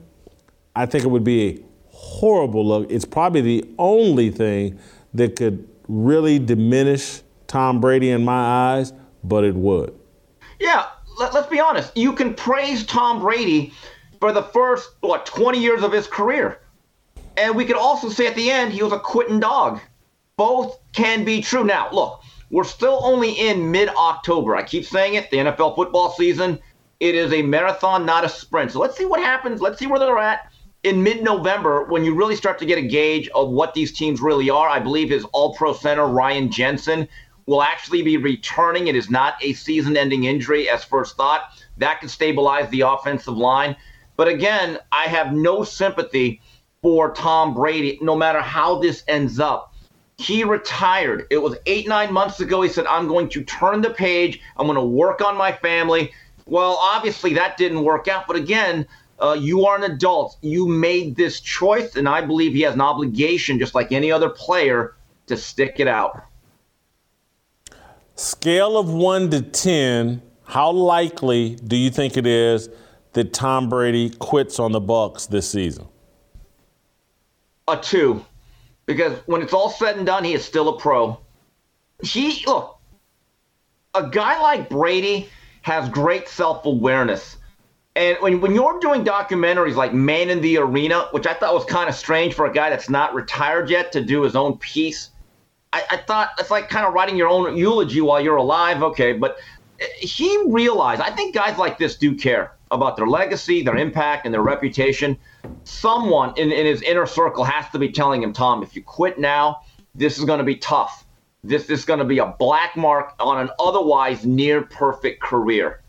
[0.75, 1.59] I think it would be a
[1.91, 2.91] horrible look.
[2.91, 4.79] It's probably the only thing
[5.13, 8.93] that could really diminish Tom Brady in my eyes,
[9.23, 9.97] but it would.
[10.59, 10.85] Yeah,
[11.19, 11.95] let, let's be honest.
[11.97, 13.73] You can praise Tom Brady
[14.19, 16.59] for the first, what, 20 years of his career.
[17.37, 19.79] And we could also say at the end, he was a quitting dog.
[20.37, 21.63] Both can be true.
[21.63, 22.21] Now, look,
[22.51, 24.55] we're still only in mid October.
[24.55, 26.59] I keep saying it, the NFL football season,
[26.99, 28.71] it is a marathon, not a sprint.
[28.71, 29.61] So let's see what happens.
[29.61, 30.48] Let's see where they're at
[30.83, 34.21] in mid November when you really start to get a gauge of what these teams
[34.21, 34.69] really are.
[34.69, 37.07] I believe his all pro center, Ryan Jensen,
[37.45, 38.87] will actually be returning.
[38.87, 41.51] It is not a season ending injury as first thought.
[41.77, 43.75] That could stabilize the offensive line.
[44.15, 46.41] But again, I have no sympathy
[46.81, 49.73] for Tom Brady, no matter how this ends up.
[50.17, 51.25] He retired.
[51.29, 52.61] It was eight, nine months ago.
[52.61, 54.41] He said, I'm going to turn the page.
[54.57, 56.11] I'm going to work on my family.
[56.45, 58.27] Well, obviously, that didn't work out.
[58.27, 58.85] But again,
[59.21, 60.37] uh, you are an adult.
[60.41, 64.29] You made this choice, and I believe he has an obligation, just like any other
[64.29, 64.95] player,
[65.27, 66.23] to stick it out.
[68.15, 72.69] Scale of one to 10, how likely do you think it is
[73.13, 75.87] that Tom Brady quits on the Bucs this season?
[77.69, 78.25] a two
[78.85, 81.19] because when it's all said and done, he is still a pro.
[82.01, 82.79] He look,
[83.93, 85.29] a guy like Brady
[85.61, 87.37] has great self awareness.
[87.95, 91.65] And when, when you're doing documentaries like Man in the Arena, which I thought was
[91.65, 95.09] kind of strange for a guy that's not retired yet to do his own piece,
[95.73, 98.83] I, I thought it's like kind of writing your own eulogy while you're alive.
[98.83, 99.37] Okay, but
[99.79, 104.25] eh, he realized, I think guys like this do care about their legacy, their impact,
[104.25, 105.17] and their reputation.
[105.63, 109.19] Someone in, in his inner circle has to be telling him, Tom, if you quit
[109.19, 109.61] now,
[109.95, 111.05] this is going to be tough.
[111.43, 115.81] This is going to be a black mark on an otherwise near perfect career.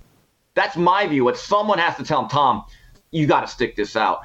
[0.61, 1.25] That's my view.
[1.25, 2.67] But someone has to tell him, Tom,
[3.13, 4.21] you got to stick this out.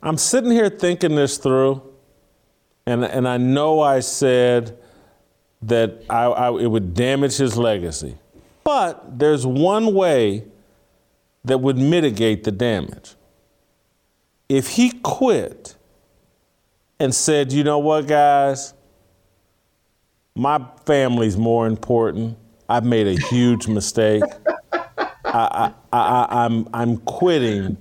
[0.00, 1.82] I'm sitting here thinking this through,
[2.86, 4.78] and, and I know I said
[5.62, 8.16] that I, I, it would damage his legacy.
[8.62, 10.44] But there's one way
[11.44, 13.16] that would mitigate the damage.
[14.48, 15.74] If he quit
[17.00, 18.72] and said, you know what, guys,
[20.36, 22.38] my family's more important.
[22.68, 24.22] I've made a huge mistake.
[24.72, 24.82] I,
[25.24, 27.76] I, I, I'm, I'm quitting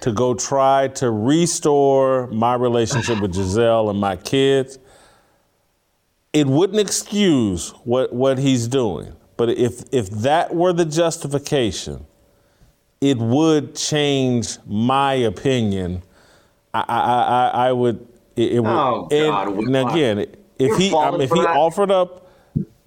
[0.00, 4.78] to go try to restore my relationship with Gisele and my kids.
[6.32, 9.14] It wouldn't excuse what, what he's doing.
[9.36, 12.06] But if, if that were the justification,
[13.00, 16.02] it would change my opinion.
[16.74, 18.06] I I, I, I would
[18.36, 20.26] it, it would Oh, God, and, and again
[20.58, 21.56] if he I mean, if he that?
[21.56, 22.27] offered up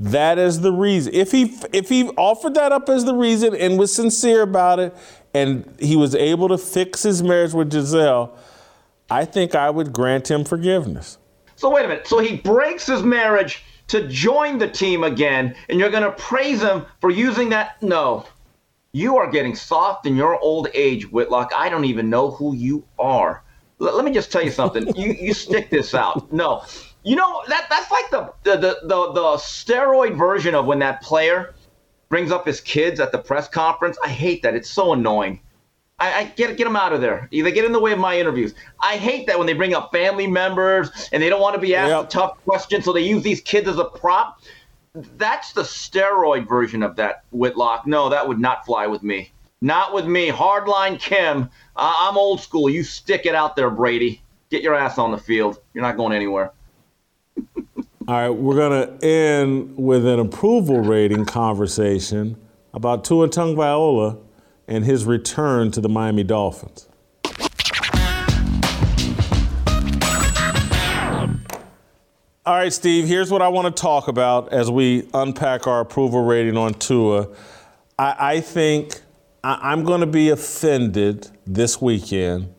[0.01, 3.77] that as the reason if he if he offered that up as the reason and
[3.77, 4.95] was sincere about it
[5.33, 8.35] and he was able to fix his marriage with Gisele,
[9.09, 11.17] I think I would grant him forgiveness.
[11.55, 12.07] So wait a minute.
[12.07, 16.61] So he breaks his marriage to join the team again, and you're going to praise
[16.61, 17.81] him for using that?
[17.83, 18.25] No.
[18.93, 21.51] You are getting soft in your old age, Whitlock.
[21.55, 23.43] I don't even know who you are.
[23.81, 24.87] L- let me just tell you something.
[24.95, 26.31] you you stick this out.
[26.31, 26.63] No.
[27.03, 31.01] You know that that's like the the, the the the steroid version of when that
[31.01, 31.53] player
[32.09, 33.97] brings up his kids at the press conference.
[34.03, 34.55] I hate that.
[34.55, 35.39] It's so annoying.
[35.99, 37.27] I, I get get them out of there.
[37.31, 38.53] They get in the way of my interviews.
[38.79, 41.75] I hate that when they bring up family members and they don't want to be
[41.75, 44.41] asked a tough question, so they use these kids as a prop.
[44.93, 47.87] That's the steroid version of that, Whitlock.
[47.87, 49.31] No, that would not fly with me.
[49.61, 50.29] Not with me.
[50.29, 51.43] Hardline Kim.
[51.75, 52.69] Uh, I'm old school.
[52.69, 54.21] You stick it out there, Brady.
[54.49, 55.59] Get your ass on the field.
[55.73, 56.51] You're not going anywhere.
[58.11, 62.35] All right, we're going to end with an approval rating conversation
[62.73, 64.19] about Tua Tagovailoa
[64.67, 66.89] and his return to the Miami Dolphins.
[72.45, 76.25] All right, Steve, here's what I want to talk about as we unpack our approval
[76.25, 77.29] rating on Tua.
[77.97, 78.99] I, I think
[79.41, 82.53] I, I'm going to be offended this weekend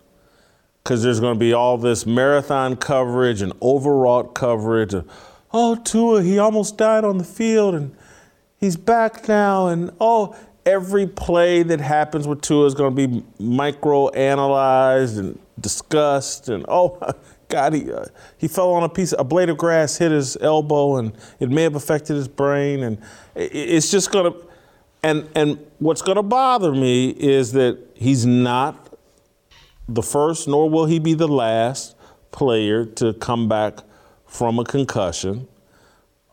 [0.82, 5.10] because there's going to be all this marathon coverage and overwrought coverage of,
[5.52, 7.94] oh, Tua, he almost died on the field and
[8.58, 9.68] he's back now.
[9.68, 15.38] And oh, every play that happens with Tua is going to be micro analyzed and
[15.60, 16.48] discussed.
[16.48, 16.98] And oh,
[17.48, 18.06] God, he, uh,
[18.38, 21.62] he fell on a piece, a blade of grass hit his elbow and it may
[21.62, 22.82] have affected his brain.
[22.82, 22.98] And
[23.34, 24.38] it, it's just going to,
[25.02, 28.96] and, and what's going to bother me is that he's not
[29.88, 31.96] the first, nor will he be the last
[32.30, 33.80] player to come back
[34.32, 35.46] from a concussion.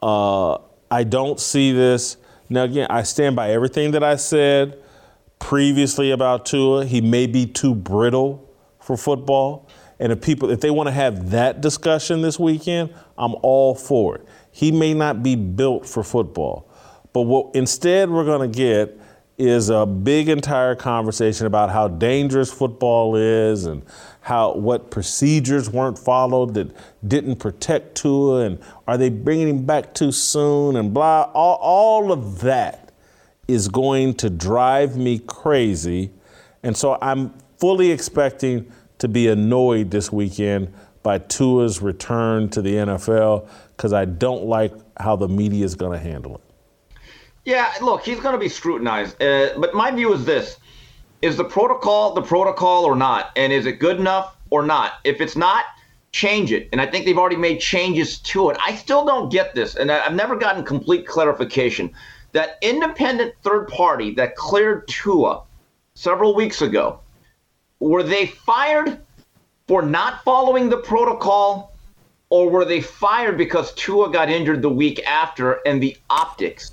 [0.02, 0.58] Uh,
[0.90, 2.16] I don't see this.
[2.48, 4.82] Now, again, I stand by everything that I said
[5.38, 6.86] previously about Tua.
[6.86, 8.50] He may be too brittle
[8.80, 9.68] for football.
[10.00, 14.16] And if people, if they want to have that discussion this weekend, I'm all for
[14.16, 14.26] it.
[14.52, 16.72] He may not be built for football.
[17.12, 18.98] But what instead we're going to get
[19.38, 23.84] is a big entire conversation about how dangerous football is and
[24.30, 26.72] how what procedures weren't followed that
[27.08, 32.12] didn't protect Tua and are they bringing him back too soon and blah all, all
[32.12, 32.92] of that
[33.48, 36.12] is going to drive me crazy
[36.62, 42.76] and so I'm fully expecting to be annoyed this weekend by Tua's return to the
[42.76, 47.00] NFL because I don't like how the media is going to handle it.
[47.46, 49.20] Yeah, look, he's going to be scrutinized.
[49.20, 50.58] Uh, but my view is this
[51.22, 53.32] is the protocol the protocol or not?
[53.36, 54.94] And is it good enough or not?
[55.04, 55.66] If it's not,
[56.12, 56.70] change it.
[56.72, 58.58] And I think they've already made changes to it.
[58.66, 61.92] I still don't get this, and I've never gotten complete clarification.
[62.32, 65.44] That independent third party that cleared Tua
[65.94, 67.00] several weeks ago,
[67.80, 69.00] were they fired
[69.68, 71.74] for not following the protocol,
[72.30, 76.72] or were they fired because Tua got injured the week after and the optics?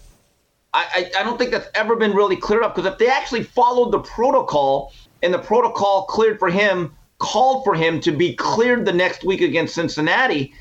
[0.77, 3.43] I, I, I don't think that's ever been really cleared up because if they actually
[3.43, 4.93] followed the protocol
[5.23, 9.41] and the protocol cleared for him, called for him to be cleared the next week
[9.41, 10.53] against Cincinnati,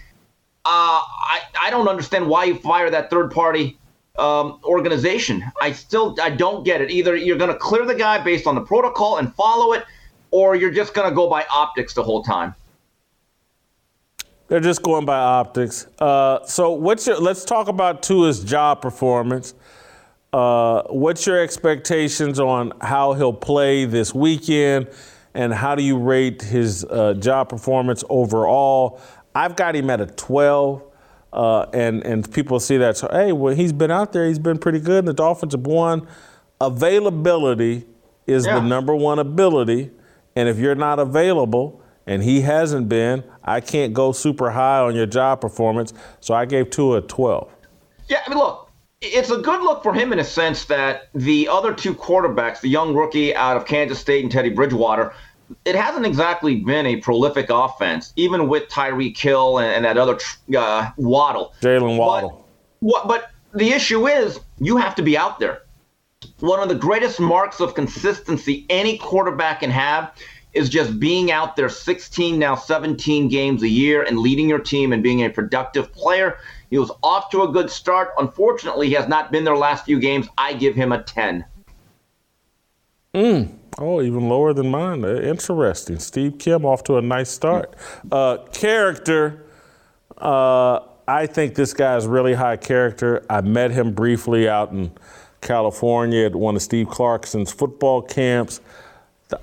[0.63, 3.77] uh, I, I don't understand why you fire that third party
[4.17, 5.43] um, organization.
[5.61, 6.91] I still I don't get it.
[6.91, 9.83] Either you're going to clear the guy based on the protocol and follow it,
[10.31, 12.55] or you're just going to go by optics the whole time.
[14.47, 15.87] They're just going by optics.
[15.99, 17.19] Uh, so, what's your?
[17.19, 19.55] Let's talk about Tua's job performance.
[20.35, 24.85] Uh, what's your expectations on how he'll play this weekend,
[25.33, 28.99] and how do you rate his uh, job performance overall?
[29.33, 30.83] I've got him at a 12,
[31.31, 32.97] uh, and and people see that.
[32.97, 34.27] So, hey, well, he's been out there.
[34.27, 34.99] He's been pretty good.
[34.99, 36.05] And the Dolphins have won.
[36.59, 37.85] Availability
[38.27, 38.55] is Yeah.
[38.55, 39.91] the number one ability,
[40.35, 44.95] and if you're not available, and he hasn't been, I can't go super high on
[44.95, 45.93] your job performance.
[46.19, 47.47] So I gave Tua a 12.
[48.09, 48.64] Yeah, I mean, look,
[49.05, 52.69] it's a good look for him in a sense that the other two quarterbacks, the
[52.69, 55.13] young rookie out of Kansas State and Teddy Bridgewater,
[55.63, 60.17] it hasn't exactly been a prolific offense, even with Tyreek Hill and, and that other
[60.57, 61.53] uh, Waddle.
[61.61, 62.47] Jalen Waddle.
[62.79, 65.61] What, but the issue is you have to be out there.
[66.39, 70.11] One of the greatest marks of consistency any quarterback can have
[70.53, 74.93] is just being out there 16, now 17 games a year and leading your team
[74.93, 76.37] and being a productive player.
[76.69, 78.09] He was off to a good start.
[78.17, 80.27] Unfortunately, he has not been their last few games.
[80.37, 81.45] I give him a 10.
[83.13, 83.57] Mm.
[83.77, 85.03] Oh, even lower than mine.
[85.03, 85.99] Uh, Interesting.
[85.99, 87.75] Steve Kim off to a nice start.
[88.11, 89.45] Uh, character.
[90.17, 93.25] Uh, I think this guy is really high character.
[93.29, 94.91] I met him briefly out in
[95.41, 98.61] California at one of Steve Clarkson's football camps.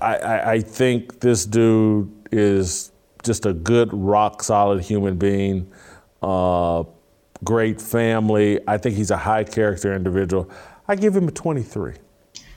[0.01, 2.91] I, I, I think this dude is
[3.23, 5.71] just a good, rock solid human being.
[6.21, 6.83] Uh,
[7.43, 8.59] great family.
[8.67, 10.49] I think he's a high character individual.
[10.87, 11.93] I give him a 23.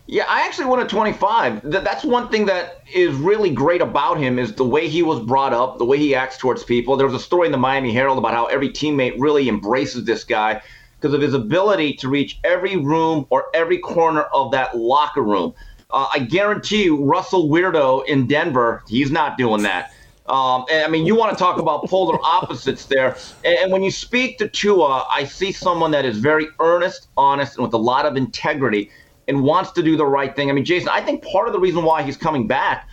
[0.09, 1.63] Yeah, I actually went a 25.
[1.65, 5.53] That's one thing that is really great about him is the way he was brought
[5.53, 6.97] up, the way he acts towards people.
[6.97, 10.23] There was a story in the Miami Herald about how every teammate really embraces this
[10.23, 10.63] guy
[11.01, 15.55] because of his ability to reach every room or every corner of that locker room.
[15.91, 19.93] Uh, I guarantee you, Russell Weirdo in Denver, he's not doing that.
[20.29, 23.17] Um, and, I mean, you want to talk about polar opposites there.
[23.45, 27.57] And, and, when you speak to Tua, I see someone that is very earnest, honest,
[27.57, 28.91] and with a lot of integrity
[29.29, 30.51] and wants to do the right thing.
[30.51, 32.89] I mean, Jason, I think part of the reason why he's coming back,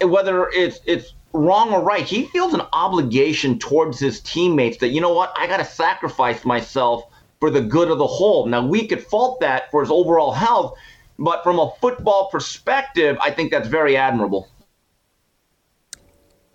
[0.00, 5.00] whether it's it's wrong or right, he feels an obligation towards his teammates that, you
[5.00, 7.04] know what, I got to sacrifice myself
[7.40, 8.46] for the good of the whole.
[8.46, 10.78] Now, we could fault that for his overall health,
[11.18, 14.48] but from a football perspective, I think that's very admirable.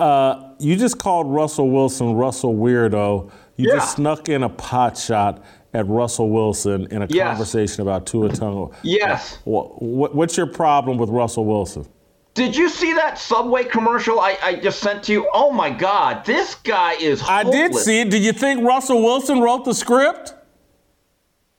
[0.02, 3.30] Uh, you just called Russell Wilson Russell Weirdo.
[3.57, 3.76] You yeah.
[3.76, 5.44] just snuck in a pot shot
[5.76, 7.28] at Russell Wilson in a yes.
[7.28, 8.76] conversation about Tua Tagovailoa.
[8.82, 9.38] Yes.
[9.44, 11.88] What, what's your problem with Russell Wilson?
[12.34, 15.30] Did you see that Subway commercial I, I just sent to you?
[15.34, 17.22] Oh my God, this guy is.
[17.22, 17.45] Hopeless.
[17.45, 18.10] I did see it.
[18.10, 20.34] Did you think Russell Wilson wrote the script?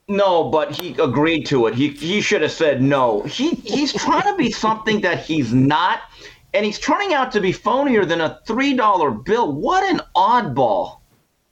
[0.09, 1.75] No, but he agreed to it.
[1.75, 3.23] He he should have said no.
[3.23, 6.01] He he's trying to be something that he's not,
[6.55, 9.53] and he's turning out to be phonier than a three dollar bill.
[9.53, 10.99] What an oddball!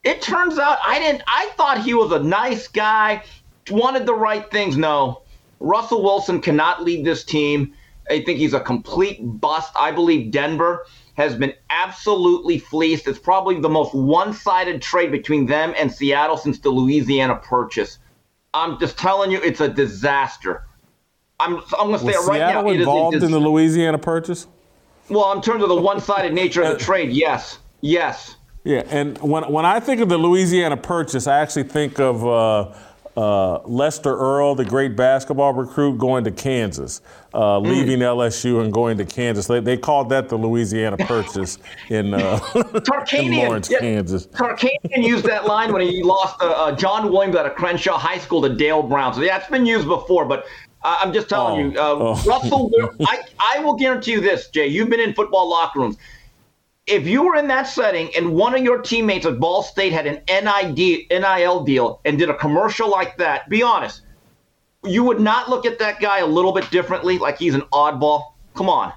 [0.04, 1.22] It turns out I didn't.
[1.26, 3.22] I thought he was a nice guy,
[3.70, 4.76] wanted the right things.
[4.76, 5.22] No,
[5.60, 7.74] Russell Wilson cannot lead this team.
[8.08, 9.72] I think he's a complete bust.
[9.78, 13.06] I believe Denver has been absolutely fleeced.
[13.06, 17.98] It's probably the most one-sided trade between them and Seattle since the Louisiana purchase.
[18.52, 20.64] I'm just telling you, it's a disaster.
[21.38, 22.70] I'm, I'm going to say it right Seattle now.
[22.70, 24.48] involved in the Louisiana purchase?
[25.10, 28.36] Well, in terms of the one-sided nature of the trade, yes, yes.
[28.64, 32.74] Yeah, and when when I think of the Louisiana Purchase, I actually think of uh,
[33.16, 37.00] uh, Lester Earl, the great basketball recruit, going to Kansas,
[37.34, 37.66] uh, mm.
[37.66, 39.46] leaving LSU and going to Kansas.
[39.46, 41.58] They, they called that the Louisiana Purchase
[41.88, 42.40] in, uh,
[43.12, 44.26] in Lawrence, yeah, Kansas.
[44.28, 48.18] Tarkanian used that line when he lost uh, uh, John Williams out of Crenshaw High
[48.18, 49.12] School to Dale Brown.
[49.14, 50.46] So yeah, it's been used before, but
[50.82, 52.22] I'm just telling oh, you, uh, oh.
[52.26, 52.70] Russell.
[53.06, 54.66] I, I will guarantee you this, Jay.
[54.66, 55.96] You've been in football locker rooms
[56.90, 60.06] if you were in that setting and one of your teammates at Ball State had
[60.06, 64.02] an NID, NIL deal and did a commercial like that, be honest,
[64.84, 68.32] you would not look at that guy a little bit differently, like he's an oddball.
[68.54, 68.92] Come on.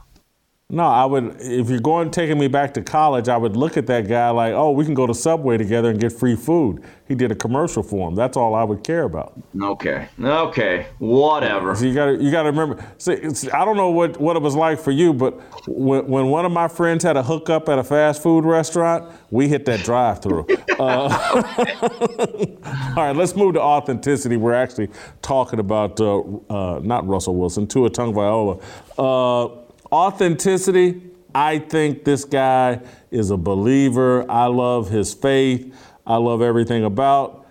[0.74, 1.36] No, I would.
[1.40, 4.54] If you're going taking me back to college, I would look at that guy like,
[4.54, 6.84] oh, we can go to Subway together and get free food.
[7.08, 8.16] He did a commercial for him.
[8.16, 9.40] That's all I would care about.
[9.62, 11.76] Okay, okay, whatever.
[11.76, 12.84] So you got to you got to remember.
[12.98, 13.14] See,
[13.52, 16.52] I don't know what, what it was like for you, but when, when one of
[16.52, 20.48] my friends had a hookup at a fast food restaurant, we hit that drive-through.
[20.80, 20.84] uh,
[22.66, 24.38] all right, let's move to authenticity.
[24.38, 24.90] We're actually
[25.22, 28.60] talking about uh, uh, not Russell Wilson, Tua Tagovailoa.
[28.98, 29.62] Uh,
[29.94, 31.03] Authenticity,
[31.36, 34.26] I think this guy is a believer.
[34.28, 35.72] I love his faith.
[36.07, 37.45] I love everything about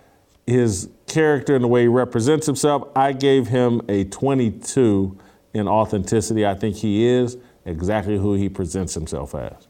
[0.45, 2.89] his character and the way he represents himself.
[2.97, 5.17] I gave him a 22
[5.53, 6.45] in authenticity.
[6.45, 9.69] I think he is exactly who he presents himself as.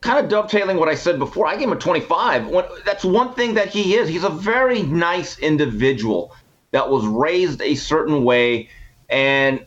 [0.00, 2.50] Kind of dovetailing what I said before, I gave him a 25.
[2.86, 4.08] That's one thing that he is.
[4.08, 6.34] He's a very nice individual
[6.70, 8.70] that was raised a certain way.
[9.10, 9.66] And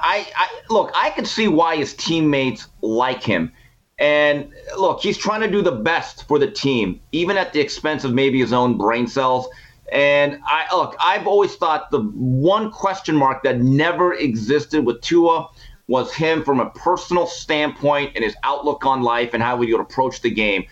[0.00, 3.52] I, I look, I can see why his teammates like him.
[3.98, 8.04] And look, he's trying to do the best for the team, even at the expense
[8.04, 9.48] of maybe his own brain cells.
[9.90, 15.48] And I look, I've always thought the one question mark that never existed with Tua
[15.88, 19.80] was him from a personal standpoint and his outlook on life and how he would
[19.80, 20.64] approach the game.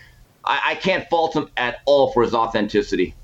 [0.45, 3.15] I, I can't fault him at all for his authenticity.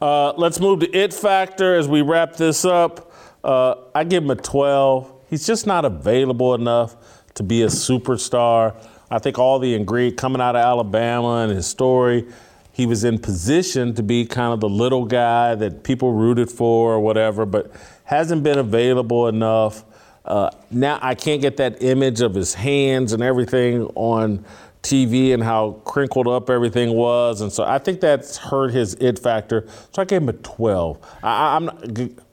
[0.00, 3.05] Uh, let's move to it factor as we wrap this up.
[3.46, 5.12] Uh, I give him a 12.
[5.30, 6.96] He's just not available enough
[7.34, 8.74] to be a superstar.
[9.08, 12.26] I think all the ingredients coming out of Alabama and his story,
[12.72, 16.94] he was in position to be kind of the little guy that people rooted for
[16.94, 17.70] or whatever, but
[18.02, 19.84] hasn't been available enough.
[20.24, 24.44] Uh, now I can't get that image of his hands and everything on
[24.86, 29.18] TV and how crinkled up everything was, and so I think that's hurt his it
[29.18, 29.66] factor.
[29.92, 30.98] So I gave him a 12.
[31.24, 31.68] I, am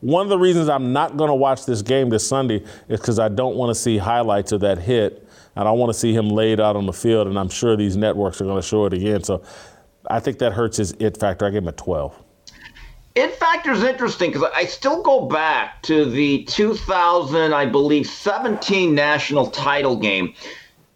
[0.01, 3.17] one of the reasons I'm not going to watch this game this Sunday is because
[3.17, 5.27] I don't want to see highlights of that hit.
[5.55, 7.97] I don't want to see him laid out on the field, and I'm sure these
[7.97, 9.23] networks are going to show it again.
[9.23, 9.41] So
[10.09, 11.45] I think that hurts his it factor.
[11.45, 12.15] I gave him a 12.
[13.15, 18.93] It factor is interesting because I still go back to the 2000, I believe, 17
[18.93, 20.33] national title game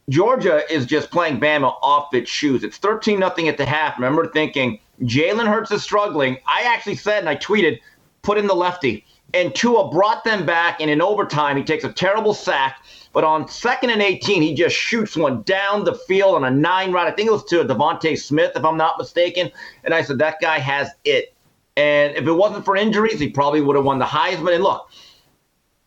[0.09, 2.63] Georgia is just playing Bama off its shoes.
[2.63, 3.97] It's 13 nothing at the half.
[3.97, 6.37] Remember thinking Jalen Hurts is struggling.
[6.47, 7.79] I actually said and I tweeted,
[8.21, 9.05] put in the lefty.
[9.33, 12.81] And Tua brought them back, and in overtime, he takes a terrible sack.
[13.11, 16.93] But on second and 18, he just shoots one down the field on a nine
[16.93, 17.07] route.
[17.07, 19.51] I think it was to DeVonta Smith, if I'm not mistaken.
[19.83, 21.33] And I said, that guy has it.
[21.75, 24.55] And if it wasn't for injuries, he probably would have won the Heisman.
[24.55, 24.89] And look,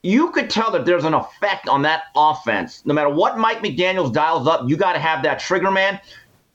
[0.03, 2.85] you could tell that there's an effect on that offense.
[2.87, 6.01] No matter what Mike McDaniels dials up, you got to have that trigger man.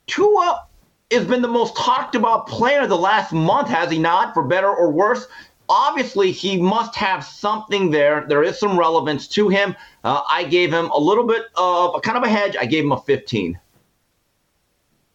[0.08, 0.66] Tua
[1.12, 4.34] has been the most talked about player the last month, has he not?
[4.34, 5.28] For better or worse.
[5.70, 8.26] Obviously, he must have something there.
[8.28, 9.76] There is some relevance to him.
[10.04, 12.56] Uh, I gave him a little bit of a kind of a hedge.
[12.60, 13.60] I gave him a 15.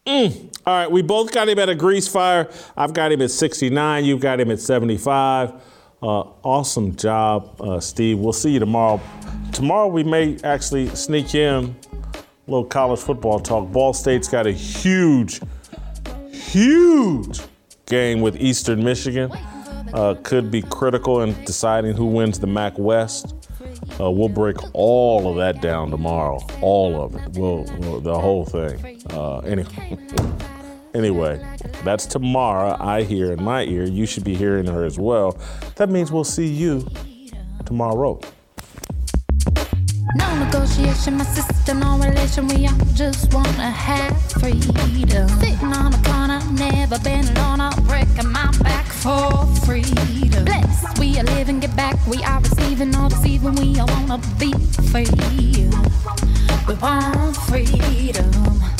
[0.06, 0.50] Mm.
[0.66, 2.50] All right, we both got him at a grease fire.
[2.76, 4.04] I've got him at 69.
[4.04, 5.52] You've got him at 75.
[6.02, 8.18] Uh, awesome job, uh, Steve.
[8.18, 9.00] We'll see you tomorrow.
[9.52, 13.70] Tomorrow we may actually sneak in a little college football talk.
[13.70, 15.40] Ball State's got a huge,
[16.32, 17.40] huge
[17.84, 19.30] game with Eastern Michigan.
[19.92, 23.34] Uh, could be critical in deciding who wins the MAC West.
[24.00, 26.40] Uh, we'll break all of that down tomorrow.
[26.62, 27.28] All of it.
[27.32, 29.02] We'll, we'll the whole thing.
[29.10, 29.98] Uh, anyway.
[30.92, 31.40] Anyway,
[31.84, 32.76] that's tomorrow.
[32.80, 33.84] I hear in my ear.
[33.84, 35.38] You should be hearing her as well.
[35.76, 36.86] That means we'll see you
[37.64, 38.20] tomorrow.
[40.16, 42.48] No negotiation, my sister, no relation.
[42.48, 45.28] We all just wanna have freedom.
[45.38, 47.60] Sitting on a corner, never been alone.
[47.60, 50.46] I'll break my back for freedom.
[50.98, 52.04] We are living, get back.
[52.08, 53.54] We are receiving, all deceiving.
[53.54, 54.52] We all wanna be
[54.90, 55.06] free.
[56.66, 58.79] We want freedom